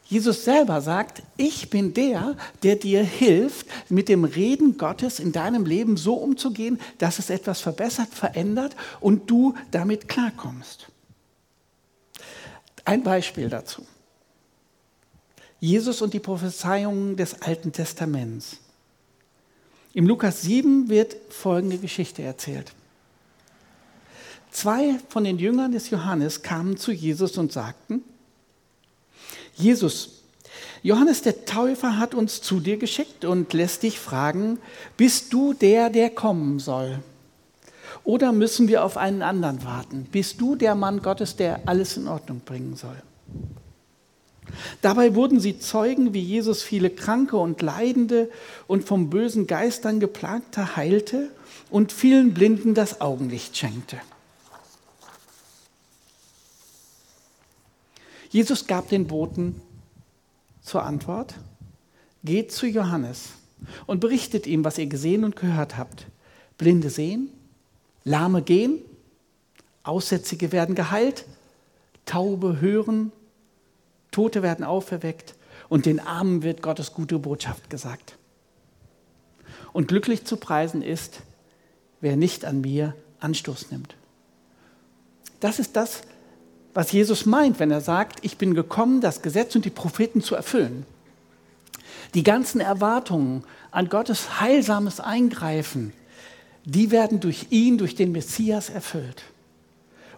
Jesus 0.09 0.45
selber 0.45 0.79
sagt, 0.79 1.21
ich 1.35 1.69
bin 1.69 1.93
der, 1.93 2.37
der 2.63 2.77
dir 2.77 3.03
hilft, 3.03 3.67
mit 3.89 4.07
dem 4.07 4.23
Reden 4.23 4.77
Gottes 4.77 5.19
in 5.19 5.33
deinem 5.33 5.65
Leben 5.65 5.97
so 5.97 6.13
umzugehen, 6.13 6.79
dass 6.97 7.19
es 7.19 7.29
etwas 7.29 7.59
verbessert, 7.59 8.13
verändert 8.13 8.75
und 9.01 9.29
du 9.29 9.53
damit 9.71 10.07
klarkommst. 10.07 10.87
Ein 12.85 13.03
Beispiel 13.03 13.49
dazu. 13.49 13.85
Jesus 15.59 16.01
und 16.01 16.13
die 16.13 16.19
Prophezeiungen 16.19 17.17
des 17.17 17.41
Alten 17.41 17.73
Testaments. 17.73 18.57
Im 19.97 20.05
Lukas 20.05 20.43
7 20.43 20.89
wird 20.89 21.15
folgende 21.29 21.79
Geschichte 21.79 22.21
erzählt. 22.21 22.71
Zwei 24.51 24.99
von 25.09 25.23
den 25.23 25.39
Jüngern 25.39 25.71
des 25.71 25.89
Johannes 25.89 26.43
kamen 26.43 26.77
zu 26.77 26.91
Jesus 26.91 27.35
und 27.39 27.51
sagten, 27.51 28.03
Jesus, 29.55 30.21
Johannes 30.83 31.23
der 31.23 31.45
Täufer 31.45 31.97
hat 31.97 32.13
uns 32.13 32.43
zu 32.43 32.59
dir 32.59 32.77
geschickt 32.77 33.25
und 33.25 33.53
lässt 33.53 33.81
dich 33.81 33.99
fragen, 33.99 34.59
bist 34.97 35.33
du 35.33 35.55
der, 35.55 35.89
der 35.89 36.11
kommen 36.11 36.59
soll? 36.59 36.99
Oder 38.03 38.33
müssen 38.33 38.67
wir 38.67 38.83
auf 38.83 38.97
einen 38.97 39.23
anderen 39.23 39.63
warten? 39.65 40.05
Bist 40.11 40.39
du 40.39 40.55
der 40.55 40.75
Mann 40.75 41.01
Gottes, 41.01 41.37
der 41.37 41.61
alles 41.67 41.97
in 41.97 42.07
Ordnung 42.07 42.41
bringen 42.41 42.75
soll? 42.75 43.01
Dabei 44.81 45.15
wurden 45.15 45.39
sie 45.39 45.59
Zeugen, 45.59 46.13
wie 46.13 46.21
Jesus 46.21 46.63
viele 46.63 46.89
Kranke 46.89 47.37
und 47.37 47.61
Leidende 47.61 48.29
und 48.67 48.83
vom 48.83 49.09
bösen 49.09 49.47
Geistern 49.47 49.99
geplagte 49.99 50.75
heilte 50.75 51.31
und 51.69 51.91
vielen 51.91 52.33
Blinden 52.33 52.73
das 52.73 53.01
Augenlicht 53.01 53.57
schenkte. 53.57 53.97
Jesus 58.29 58.67
gab 58.67 58.89
den 58.89 59.07
Boten 59.07 59.61
zur 60.61 60.83
Antwort, 60.83 61.35
geht 62.23 62.51
zu 62.51 62.67
Johannes 62.67 63.29
und 63.85 63.99
berichtet 63.99 64.47
ihm, 64.47 64.63
was 64.63 64.77
ihr 64.77 64.87
gesehen 64.87 65.23
und 65.23 65.35
gehört 65.35 65.77
habt. 65.77 66.07
Blinde 66.57 66.89
sehen, 66.89 67.29
Lahme 68.03 68.41
gehen, 68.41 68.79
Aussätzige 69.83 70.51
werden 70.51 70.75
geheilt, 70.75 71.25
Taube 72.05 72.59
hören, 72.59 73.11
Tote 74.17 74.41
werden 74.41 74.65
auferweckt 74.65 75.35
und 75.69 75.85
den 75.85 75.99
Armen 75.99 76.41
wird 76.41 76.63
Gottes 76.63 76.91
gute 76.91 77.19
Botschaft 77.19 77.69
gesagt. 77.69 78.17
Und 79.73 79.89
glücklich 79.89 80.25
zu 80.25 80.37
preisen 80.37 80.81
ist, 80.81 81.19
wer 82.01 82.15
nicht 82.15 82.43
an 82.43 82.61
mir 82.61 82.95
Anstoß 83.19 83.69
nimmt. 83.69 83.95
Das 85.39 85.59
ist 85.59 85.75
das, 85.75 86.01
was 86.73 86.91
Jesus 86.91 87.27
meint, 87.27 87.59
wenn 87.59 87.69
er 87.69 87.79
sagt, 87.79 88.25
ich 88.25 88.39
bin 88.39 88.55
gekommen, 88.55 89.01
das 89.01 89.21
Gesetz 89.21 89.55
und 89.55 89.65
die 89.65 89.69
Propheten 89.69 90.23
zu 90.23 90.33
erfüllen. 90.33 90.87
Die 92.15 92.23
ganzen 92.23 92.59
Erwartungen 92.59 93.43
an 93.69 93.87
Gottes 93.87 94.41
heilsames 94.41 94.99
Eingreifen, 94.99 95.93
die 96.65 96.89
werden 96.89 97.19
durch 97.19 97.51
ihn, 97.51 97.77
durch 97.77 97.93
den 97.93 98.13
Messias 98.13 98.71
erfüllt. 98.71 99.25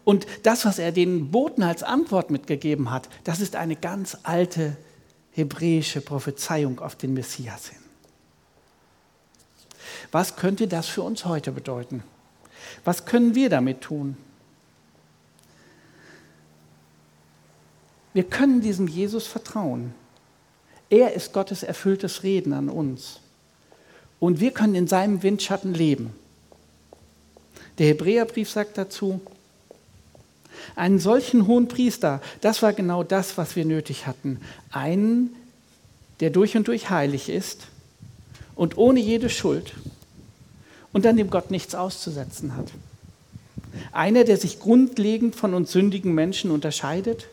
Und 0.10 0.26
das, 0.42 0.66
was 0.66 0.80
er 0.80 0.92
den 0.92 1.30
Boten 1.30 1.62
als 1.62 1.84
Antwort 1.84 2.32
mitgegeben 2.32 2.90
hat, 2.90 3.08
das 3.26 3.42
ist 3.42 3.56
eine 3.56 3.76
ganz 3.76 4.18
alte 4.24 4.76
hebräische 5.34 6.02
Prophezeiung 6.02 6.80
auf 6.80 6.96
den 6.96 7.14
Messias 7.14 7.68
hin. 7.68 7.78
Was 10.12 10.36
könnte 10.36 10.68
das 10.68 10.88
für 10.88 11.04
uns 11.04 11.26
heute 11.26 11.52
bedeuten? 11.52 12.02
Was 12.84 13.06
können 13.06 13.36
wir 13.36 13.52
damit 13.52 13.82
tun? 13.82 14.18
Wir 18.14 18.24
können 18.24 18.62
diesem 18.62 18.88
Jesus 18.88 19.28
vertrauen. 19.28 19.94
Er 20.90 21.14
ist 21.14 21.34
Gottes 21.34 21.62
erfülltes 21.62 22.24
Reden 22.24 22.54
an 22.54 22.70
uns. 22.70 23.20
Und 24.20 24.40
wir 24.40 24.54
können 24.56 24.74
in 24.74 24.88
seinem 24.88 25.22
Windschatten 25.22 25.76
leben. 25.76 26.16
Der 27.78 27.90
Hebräerbrief 27.90 28.50
sagt 28.50 28.76
dazu, 28.80 29.22
einen 30.76 31.00
solchen 31.00 31.48
hohen 31.48 31.68
Priester, 31.68 32.22
das 32.42 32.62
war 32.62 32.74
genau 32.74 33.04
das, 33.04 33.38
was 33.38 33.56
wir 33.56 33.66
nötig 33.66 34.08
hatten. 34.08 34.40
Einen, 34.72 35.36
der 36.20 36.30
durch 36.30 36.58
und 36.58 36.68
durch 36.68 36.90
heilig 36.90 37.30
ist 37.30 37.68
und 38.56 38.78
ohne 38.78 39.00
jede 39.00 39.30
Schuld 39.30 39.74
und 40.92 41.06
an 41.06 41.18
dem 41.18 41.30
Gott 41.30 41.52
nichts 41.52 41.76
auszusetzen 41.76 42.56
hat. 42.56 42.72
Einer, 43.92 44.24
der 44.24 44.38
sich 44.38 44.60
grundlegend 44.60 45.36
von 45.36 45.54
uns 45.54 45.72
sündigen 45.72 46.14
Menschen 46.14 46.52
unterscheidet 46.52 47.28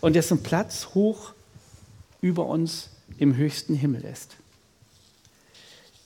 und 0.00 0.14
dessen 0.14 0.42
Platz 0.42 0.88
hoch 0.94 1.32
über 2.20 2.46
uns 2.46 2.88
im 3.18 3.36
höchsten 3.36 3.74
Himmel 3.74 4.04
ist. 4.04 4.36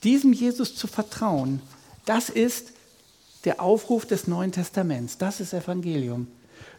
Diesem 0.03 0.33
Jesus 0.33 0.75
zu 0.75 0.87
vertrauen, 0.87 1.61
das 2.05 2.29
ist 2.29 2.71
der 3.43 3.61
Aufruf 3.61 4.05
des 4.05 4.27
Neuen 4.27 4.51
Testaments, 4.51 5.17
das 5.17 5.39
ist 5.39 5.53
Evangelium. 5.53 6.27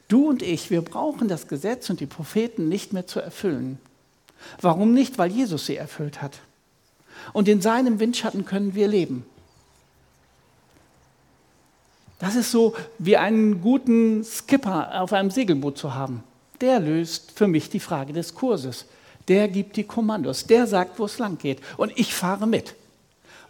Du 0.08 0.28
und 0.28 0.42
ich, 0.42 0.70
wir 0.70 0.82
brauchen 0.82 1.28
das 1.28 1.48
Gesetz 1.48 1.90
und 1.90 2.00
die 2.00 2.06
Propheten 2.06 2.68
nicht 2.68 2.92
mehr 2.92 3.06
zu 3.06 3.20
erfüllen. 3.20 3.78
Warum 4.60 4.94
nicht? 4.94 5.18
Weil 5.18 5.30
Jesus 5.30 5.66
sie 5.66 5.76
erfüllt 5.76 6.22
hat. 6.22 6.40
Und 7.32 7.48
in 7.48 7.60
seinem 7.60 8.00
Windschatten 8.00 8.44
können 8.44 8.74
wir 8.74 8.88
leben. 8.88 9.26
Das 12.18 12.34
ist 12.34 12.50
so 12.50 12.74
wie 12.98 13.16
einen 13.16 13.60
guten 13.60 14.24
Skipper 14.24 15.02
auf 15.02 15.12
einem 15.12 15.30
Segelboot 15.30 15.78
zu 15.78 15.94
haben 15.94 16.24
der 16.60 16.80
löst 16.80 17.32
für 17.32 17.48
mich 17.48 17.70
die 17.70 17.80
Frage 17.80 18.12
des 18.12 18.34
Kurses. 18.34 18.86
Der 19.28 19.48
gibt 19.48 19.76
die 19.76 19.84
Kommandos, 19.84 20.46
der 20.46 20.66
sagt, 20.66 20.98
wo 20.98 21.04
es 21.04 21.18
lang 21.18 21.38
geht. 21.38 21.60
Und 21.76 21.92
ich 21.96 22.14
fahre 22.14 22.46
mit. 22.46 22.74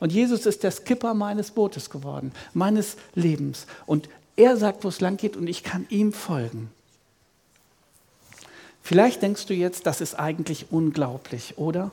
Und 0.01 0.13
Jesus 0.13 0.47
ist 0.47 0.63
der 0.63 0.71
Skipper 0.71 1.15
meines 1.15 1.51
Bootes 1.51 1.91
geworden, 1.91 2.33
meines 2.53 2.97
Lebens. 3.15 3.67
Und 3.87 4.09
er 4.39 4.57
sagt, 4.57 4.85
wo 4.85 4.89
es 4.89 5.01
lang 5.01 5.17
geht 5.17 5.37
und 5.37 5.47
ich 5.47 5.63
kann 5.63 5.87
ihm 5.91 6.13
folgen. 6.13 6.71
Vielleicht 8.83 9.21
denkst 9.21 9.47
du 9.47 9.55
jetzt, 9.55 9.87
das 9.87 10.01
ist 10.01 10.15
eigentlich 10.15 10.67
unglaublich, 10.71 11.59
oder? 11.59 11.91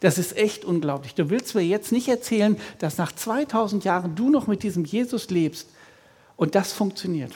Das 0.00 0.18
ist 0.18 0.36
echt 0.36 0.64
unglaublich. 0.64 1.14
Du 1.14 1.30
willst 1.30 1.56
mir 1.56 1.62
jetzt 1.62 1.90
nicht 1.90 2.06
erzählen, 2.06 2.56
dass 2.78 2.98
nach 2.98 3.10
2000 3.10 3.82
Jahren 3.84 4.14
du 4.14 4.30
noch 4.30 4.46
mit 4.46 4.62
diesem 4.62 4.84
Jesus 4.84 5.30
lebst 5.30 5.68
und 6.36 6.54
das 6.54 6.72
funktioniert. 6.72 7.32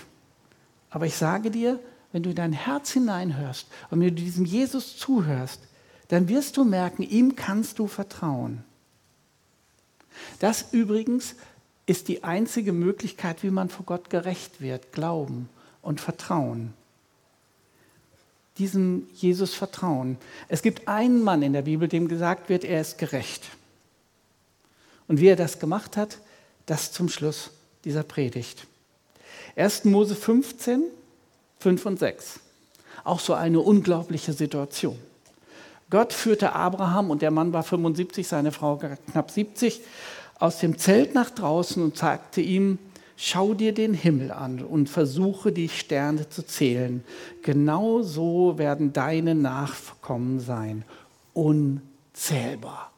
Aber 0.91 1.07
ich 1.07 1.17
sage 1.17 1.51
dir, 1.51 1.81
wenn 2.13 2.23
du 2.23 2.31
in 2.31 2.37
dein 2.37 2.53
Herz 2.53 2.93
hineinhörst 2.93 3.67
und 3.91 4.01
wenn 4.01 4.15
du 4.15 4.23
diesem 4.23 4.45
Jesus 4.45 4.97
zuhörst, 4.97 5.61
dann 6.09 6.29
wirst 6.29 6.57
du 6.57 6.65
merken, 6.65 7.03
ihm 7.03 7.35
kannst 7.35 7.79
du 7.79 7.87
vertrauen. 7.87 8.63
Das 10.39 10.67
übrigens 10.73 11.35
ist 11.93 12.09
die 12.09 12.25
einzige 12.25 12.73
Möglichkeit, 12.73 13.43
wie 13.43 13.51
man 13.51 13.69
vor 13.69 13.85
Gott 13.85 14.09
gerecht 14.09 14.63
wird, 14.63 14.93
Glauben 14.93 15.51
und 15.83 16.01
Vertrauen. 16.01 16.73
Diesem 18.57 19.09
Jesus 19.13 19.53
vertrauen. 19.53 20.17
Es 20.49 20.63
gibt 20.63 20.89
einen 20.89 21.23
Mann 21.23 21.43
in 21.43 21.53
der 21.53 21.61
Bibel, 21.61 21.89
dem 21.89 22.09
gesagt 22.09 22.49
wird, 22.49 22.65
er 22.65 22.81
ist 22.81 22.97
gerecht. 22.97 23.45
Und 25.07 25.21
wie 25.21 25.27
er 25.27 25.37
das 25.37 25.59
gemacht 25.59 25.99
hat, 25.99 26.17
das 26.65 26.93
zum 26.93 27.11
Schluss 27.11 27.51
dieser 27.85 28.05
Predigt. 28.05 28.67
1. 29.57 29.85
Mose 29.85 30.15
15, 30.15 30.85
5 31.59 31.87
und 31.87 31.99
6. 31.99 32.41
Auch 33.05 33.21
so 33.21 33.35
eine 33.35 33.61
unglaubliche 33.61 34.33
Situation. 34.33 34.99
Gott 35.91 36.15
führte 36.15 36.55
Abraham, 36.55 37.11
und 37.11 37.21
der 37.21 37.31
Mann 37.31 37.53
war 37.53 37.63
75, 37.63 38.27
seine 38.27 38.51
Frau 38.51 38.81
knapp 39.11 39.31
70, 39.31 39.83
aus 40.43 40.59
dem 40.59 40.77
Zelt 40.77 41.15
nach 41.15 41.31
draußen 41.31 41.81
und 41.81 41.97
sagte 41.97 42.41
ihm, 42.41 42.81
schau 43.17 43.55
dir 43.55 43.73
den 43.73 43.95
Himmel 43.95 44.33
an 44.33 44.61
und 44.61 44.89
versuche 44.89 45.53
die 45.53 45.69
Sterne 45.69 46.29
zu 46.31 46.45
zählen. 46.45 47.05
Genau 47.43 48.03
so 48.03 48.59
werden 48.59 48.93
deine 48.93 49.37
Nachkommen 49.37 50.41
sein. 50.41 50.85
Unzählbar. 51.33 52.91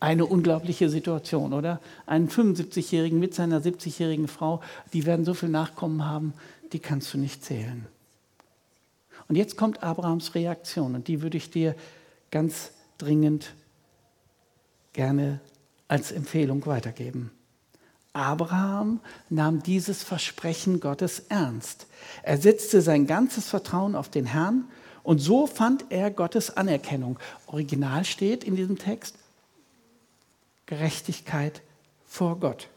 Eine 0.00 0.26
unglaubliche 0.26 0.90
Situation, 0.90 1.54
oder? 1.54 1.80
Einen 2.04 2.28
75-Jährigen 2.28 3.18
mit 3.18 3.32
seiner 3.32 3.62
70-jährigen 3.62 4.28
Frau, 4.28 4.60
die 4.92 5.06
werden 5.06 5.24
so 5.24 5.32
viel 5.32 5.48
Nachkommen 5.48 6.04
haben, 6.04 6.34
die 6.74 6.78
kannst 6.78 7.14
du 7.14 7.18
nicht 7.18 7.42
zählen. 7.42 7.86
Und 9.28 9.36
jetzt 9.36 9.56
kommt 9.56 9.82
Abrahams 9.82 10.34
Reaktion 10.34 10.94
und 10.94 11.08
die 11.08 11.22
würde 11.22 11.38
ich 11.38 11.48
dir 11.48 11.74
ganz 12.30 12.72
dringend 12.98 13.54
gerne 14.92 15.40
als 15.90 16.12
Empfehlung 16.12 16.64
weitergeben. 16.66 17.32
Abraham 18.12 19.00
nahm 19.28 19.62
dieses 19.62 20.04
Versprechen 20.04 20.78
Gottes 20.78 21.24
ernst. 21.28 21.86
Er 22.22 22.38
setzte 22.38 22.80
sein 22.80 23.06
ganzes 23.06 23.48
Vertrauen 23.48 23.96
auf 23.96 24.08
den 24.08 24.26
Herrn 24.26 24.64
und 25.02 25.18
so 25.18 25.48
fand 25.48 25.86
er 25.90 26.10
Gottes 26.10 26.56
Anerkennung. 26.56 27.18
Original 27.46 28.04
steht 28.04 28.44
in 28.44 28.54
diesem 28.54 28.78
Text 28.78 29.16
Gerechtigkeit 30.66 31.60
vor 32.06 32.38
Gott. 32.38 32.68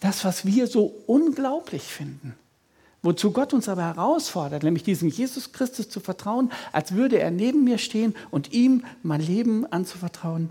das, 0.00 0.24
was 0.24 0.44
wir 0.44 0.66
so 0.66 0.94
unglaublich 1.06 1.82
finden, 1.82 2.34
wozu 3.02 3.32
Gott 3.32 3.52
uns 3.54 3.68
aber 3.68 3.82
herausfordert, 3.82 4.62
nämlich 4.62 4.84
diesem 4.84 5.08
Jesus 5.08 5.52
Christus 5.52 5.88
zu 5.88 6.00
vertrauen, 6.00 6.52
als 6.72 6.92
würde 6.92 7.18
er 7.18 7.30
neben 7.30 7.64
mir 7.64 7.78
stehen 7.78 8.14
und 8.30 8.52
ihm 8.52 8.84
mein 9.02 9.20
Leben 9.20 9.66
anzuvertrauen, 9.66 10.50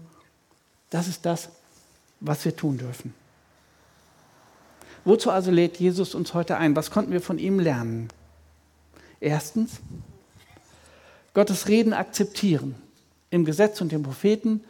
das 0.90 1.08
ist 1.08 1.26
das, 1.26 1.50
was 2.20 2.44
wir 2.46 2.56
tun 2.56 2.78
dürfen. 2.78 3.14
Wozu 5.06 5.32
also 5.32 5.52
lädt 5.52 5.78
Jesus 5.78 6.16
uns 6.16 6.34
heute 6.34 6.58
ein? 6.58 6.76
Was 6.76 6.92
konnten 6.92 7.12
wir 7.12 7.22
von 7.22 7.40
ihm 7.40 7.60
lernen? 7.60 8.10
Erstens, 9.20 9.80
Gottes 11.34 11.68
Reden 11.68 11.94
akzeptieren 11.94 12.76
im 13.30 13.46
Gesetz 13.46 13.80
und 13.82 13.92
den 13.92 14.04
Propheten 14.04 14.64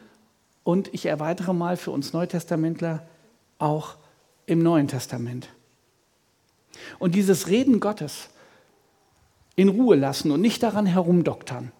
und 0.63 0.93
ich 0.93 1.05
erweitere 1.05 1.53
mal 1.53 1.77
für 1.77 1.91
uns 1.91 2.13
Neutestamentler 2.13 3.07
auch 3.57 3.95
im 4.45 4.59
Neuen 4.59 4.87
Testament. 4.87 5.49
Und 6.99 7.15
dieses 7.15 7.47
Reden 7.47 7.79
Gottes 7.79 8.29
in 9.55 9.69
Ruhe 9.69 9.95
lassen 9.95 10.31
und 10.31 10.41
nicht 10.41 10.61
daran 10.61 10.85
herumdoktern, 10.85 11.71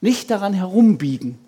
nicht 0.00 0.30
daran 0.30 0.54
herumbiegen. 0.54 1.38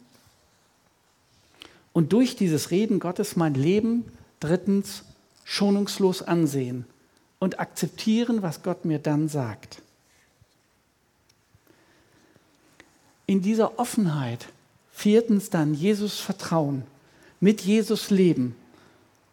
Und 1.97 2.13
durch 2.13 2.37
dieses 2.37 2.71
Reden 2.71 3.01
Gottes 3.01 3.37
mein 3.37 3.55
Leben 3.55 4.05
drittens 4.39 5.03
schonungslos 5.45 6.21
ansehen 6.21 6.85
und 7.39 7.59
akzeptieren, 7.59 8.43
was 8.43 8.63
Gott 8.63 8.85
mir 8.85 8.99
dann 8.99 9.31
sagt. 9.31 9.81
In 13.25 13.41
dieser 13.41 13.79
Offenheit 13.79 14.49
viertens 14.93 15.49
dann 15.49 15.73
Jesus 15.73 16.21
vertrauen, 16.21 16.83
mit 17.41 17.63
Jesus 17.63 18.11
leben 18.11 18.55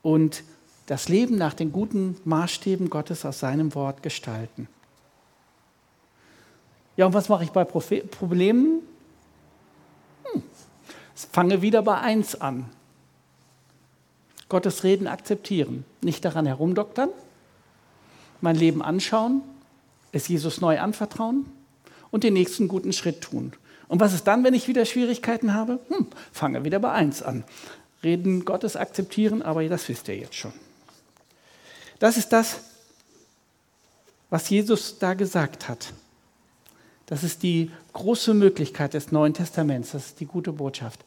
und 0.01 0.45
das 0.85 1.09
Leben 1.09 1.35
nach 1.35 1.55
den 1.55 1.73
guten 1.73 2.15
Maßstäben 2.23 2.89
Gottes 2.89 3.25
aus 3.25 3.39
seinem 3.39 3.75
Wort 3.75 4.01
gestalten. 4.03 4.69
Ja, 6.95 7.07
und 7.07 7.13
was 7.13 7.27
mache 7.27 7.43
ich 7.43 7.49
bei 7.49 7.65
Problemen? 7.65 8.79
Fange 11.31 11.61
wieder 11.61 11.81
bei 11.81 11.97
eins 11.99 12.35
an. 12.35 12.69
Gottes 14.49 14.83
Reden 14.83 15.07
akzeptieren, 15.07 15.85
nicht 16.01 16.23
daran 16.25 16.45
herumdoktern, 16.45 17.09
mein 18.41 18.55
Leben 18.55 18.81
anschauen, 18.81 19.41
es 20.11 20.27
Jesus 20.27 20.61
neu 20.61 20.79
anvertrauen 20.79 21.45
und 22.11 22.23
den 22.23 22.33
nächsten 22.33 22.67
guten 22.67 22.93
Schritt 22.93 23.21
tun. 23.21 23.53
Und 23.87 23.99
was 23.99 24.13
ist 24.13 24.25
dann, 24.25 24.43
wenn 24.43 24.53
ich 24.53 24.67
wieder 24.67 24.85
Schwierigkeiten 24.85 25.53
habe? 25.53 25.79
Hm, 25.89 26.07
fange 26.31 26.63
wieder 26.63 26.79
bei 26.79 26.91
eins 26.91 27.23
an. 27.23 27.43
Reden 28.03 28.45
Gottes 28.45 28.75
akzeptieren, 28.75 29.41
aber 29.41 29.67
das 29.67 29.87
wisst 29.89 30.07
ihr 30.07 30.17
jetzt 30.17 30.35
schon. 30.35 30.53
Das 31.99 32.17
ist 32.17 32.29
das, 32.29 32.59
was 34.29 34.49
Jesus 34.49 34.99
da 34.99 35.13
gesagt 35.13 35.69
hat. 35.69 35.93
Das 37.05 37.23
ist 37.23 37.43
die 37.43 37.71
große 37.93 38.33
Möglichkeit 38.33 38.93
des 38.93 39.11
Neuen 39.11 39.33
Testaments. 39.33 39.91
Das 39.91 40.07
ist 40.07 40.19
die 40.19 40.25
gute 40.25 40.51
Botschaft. 40.51 40.99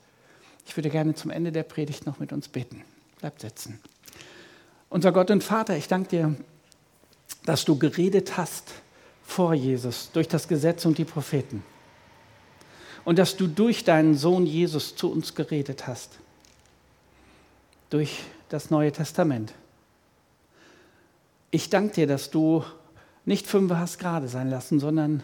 Ich 0.67 0.77
würde 0.77 0.91
gerne 0.91 1.15
zum 1.15 1.31
Ende 1.31 1.53
der 1.53 1.63
Predigt 1.63 2.07
noch 2.07 2.19
mit 2.19 2.33
uns 2.33 2.49
beten. 2.49 2.85
Bleibt 3.21 3.41
sitzen. 3.41 3.81
Unser 4.89 5.13
Gott 5.13 5.31
und 5.31 5.43
Vater, 5.43 5.77
ich 5.77 5.89
danke 5.89 6.09
dir, 6.09 6.37
dass 7.45 7.65
du 7.65 7.79
geredet 7.79 8.37
hast 8.37 8.73
vor 9.23 9.55
Jesus 9.55 10.11
durch 10.13 10.29
das 10.29 10.49
Gesetz 10.49 10.85
und 10.85 10.99
die 10.99 11.05
Propheten. 11.05 11.65
Und 13.05 13.19
dass 13.19 13.37
du 13.37 13.47
durch 13.47 13.85
deinen 13.85 14.17
Sohn 14.17 14.47
Jesus 14.47 14.97
zu 14.97 15.11
uns 15.11 15.35
geredet 15.35 15.87
hast. 15.87 16.19
Durch 17.89 18.25
das 18.49 18.71
Neue 18.71 18.93
Testament. 18.93 19.55
Ich 21.51 21.71
danke 21.71 21.95
dir, 21.95 22.07
dass 22.07 22.31
du 22.31 22.65
nicht 23.25 23.47
fünf 23.47 23.73
hast 23.73 23.99
gerade 23.99 24.29
sein 24.29 24.51
lassen, 24.51 24.81
sondern 24.81 25.23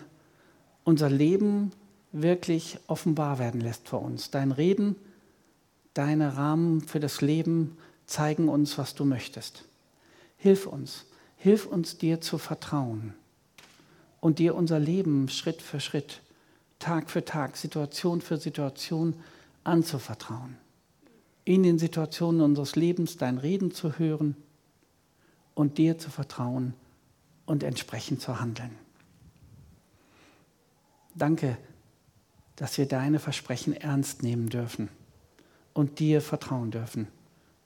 unser 0.85 1.11
Leben 1.11 1.73
wirklich 2.13 2.79
offenbar 2.87 3.39
werden 3.39 3.61
lässt 3.61 3.89
vor 3.89 4.03
uns. 4.03 4.31
Dein 4.31 4.53
Reden, 4.53 4.97
deine 5.95 6.37
Rahmen 6.37 6.81
für 6.81 7.01
das 7.01 7.21
Leben 7.21 7.77
zeigen 8.07 8.49
uns, 8.49 8.79
was 8.79 8.95
du 8.95 9.05
möchtest. 9.05 9.65
Hilf 10.37 10.67
uns, 10.67 11.07
hilf 11.37 11.67
uns 11.67 11.99
dir 11.99 12.21
zu 12.21 12.39
vertrauen 12.39 13.15
und 14.21 14.39
dir 14.39 14.55
unser 14.55 14.79
Leben 14.79 15.29
Schritt 15.29 15.63
für 15.63 15.81
Schritt, 15.81 16.21
Tag 16.79 17.11
für 17.11 17.25
Tag, 17.25 17.57
Situation 17.57 18.21
für 18.21 18.39
Situation 18.39 19.15
anzuvertrauen. 19.65 20.57
In 21.45 21.63
den 21.63 21.79
Situationen 21.79 22.41
unseres 22.41 22.77
Lebens 22.77 23.17
dein 23.17 23.39
Reden 23.39 23.73
zu 23.73 23.99
hören 23.99 24.37
und 25.55 25.79
dir 25.79 25.99
zu 25.99 26.11
vertrauen 26.11 26.75
und 27.47 27.63
entsprechend 27.63 28.21
zu 28.21 28.41
handeln. 28.41 28.77
Danke, 31.15 31.59
dass 32.57 32.79
wir 32.79 32.87
deine 32.87 33.19
Versprechen 33.19 33.75
ernst 33.75 34.23
nehmen 34.23 34.49
dürfen 34.49 34.89
und 35.75 35.99
dir 35.99 36.21
vertrauen 36.21 36.71
dürfen 36.71 37.09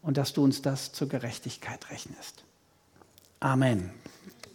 und 0.03 0.16
dass 0.16 0.33
du 0.33 0.42
uns 0.45 0.62
das 0.62 0.92
zur 0.92 1.09
Gerechtigkeit 1.09 1.90
rechnest. 1.90 2.45
Amen. 3.40 3.90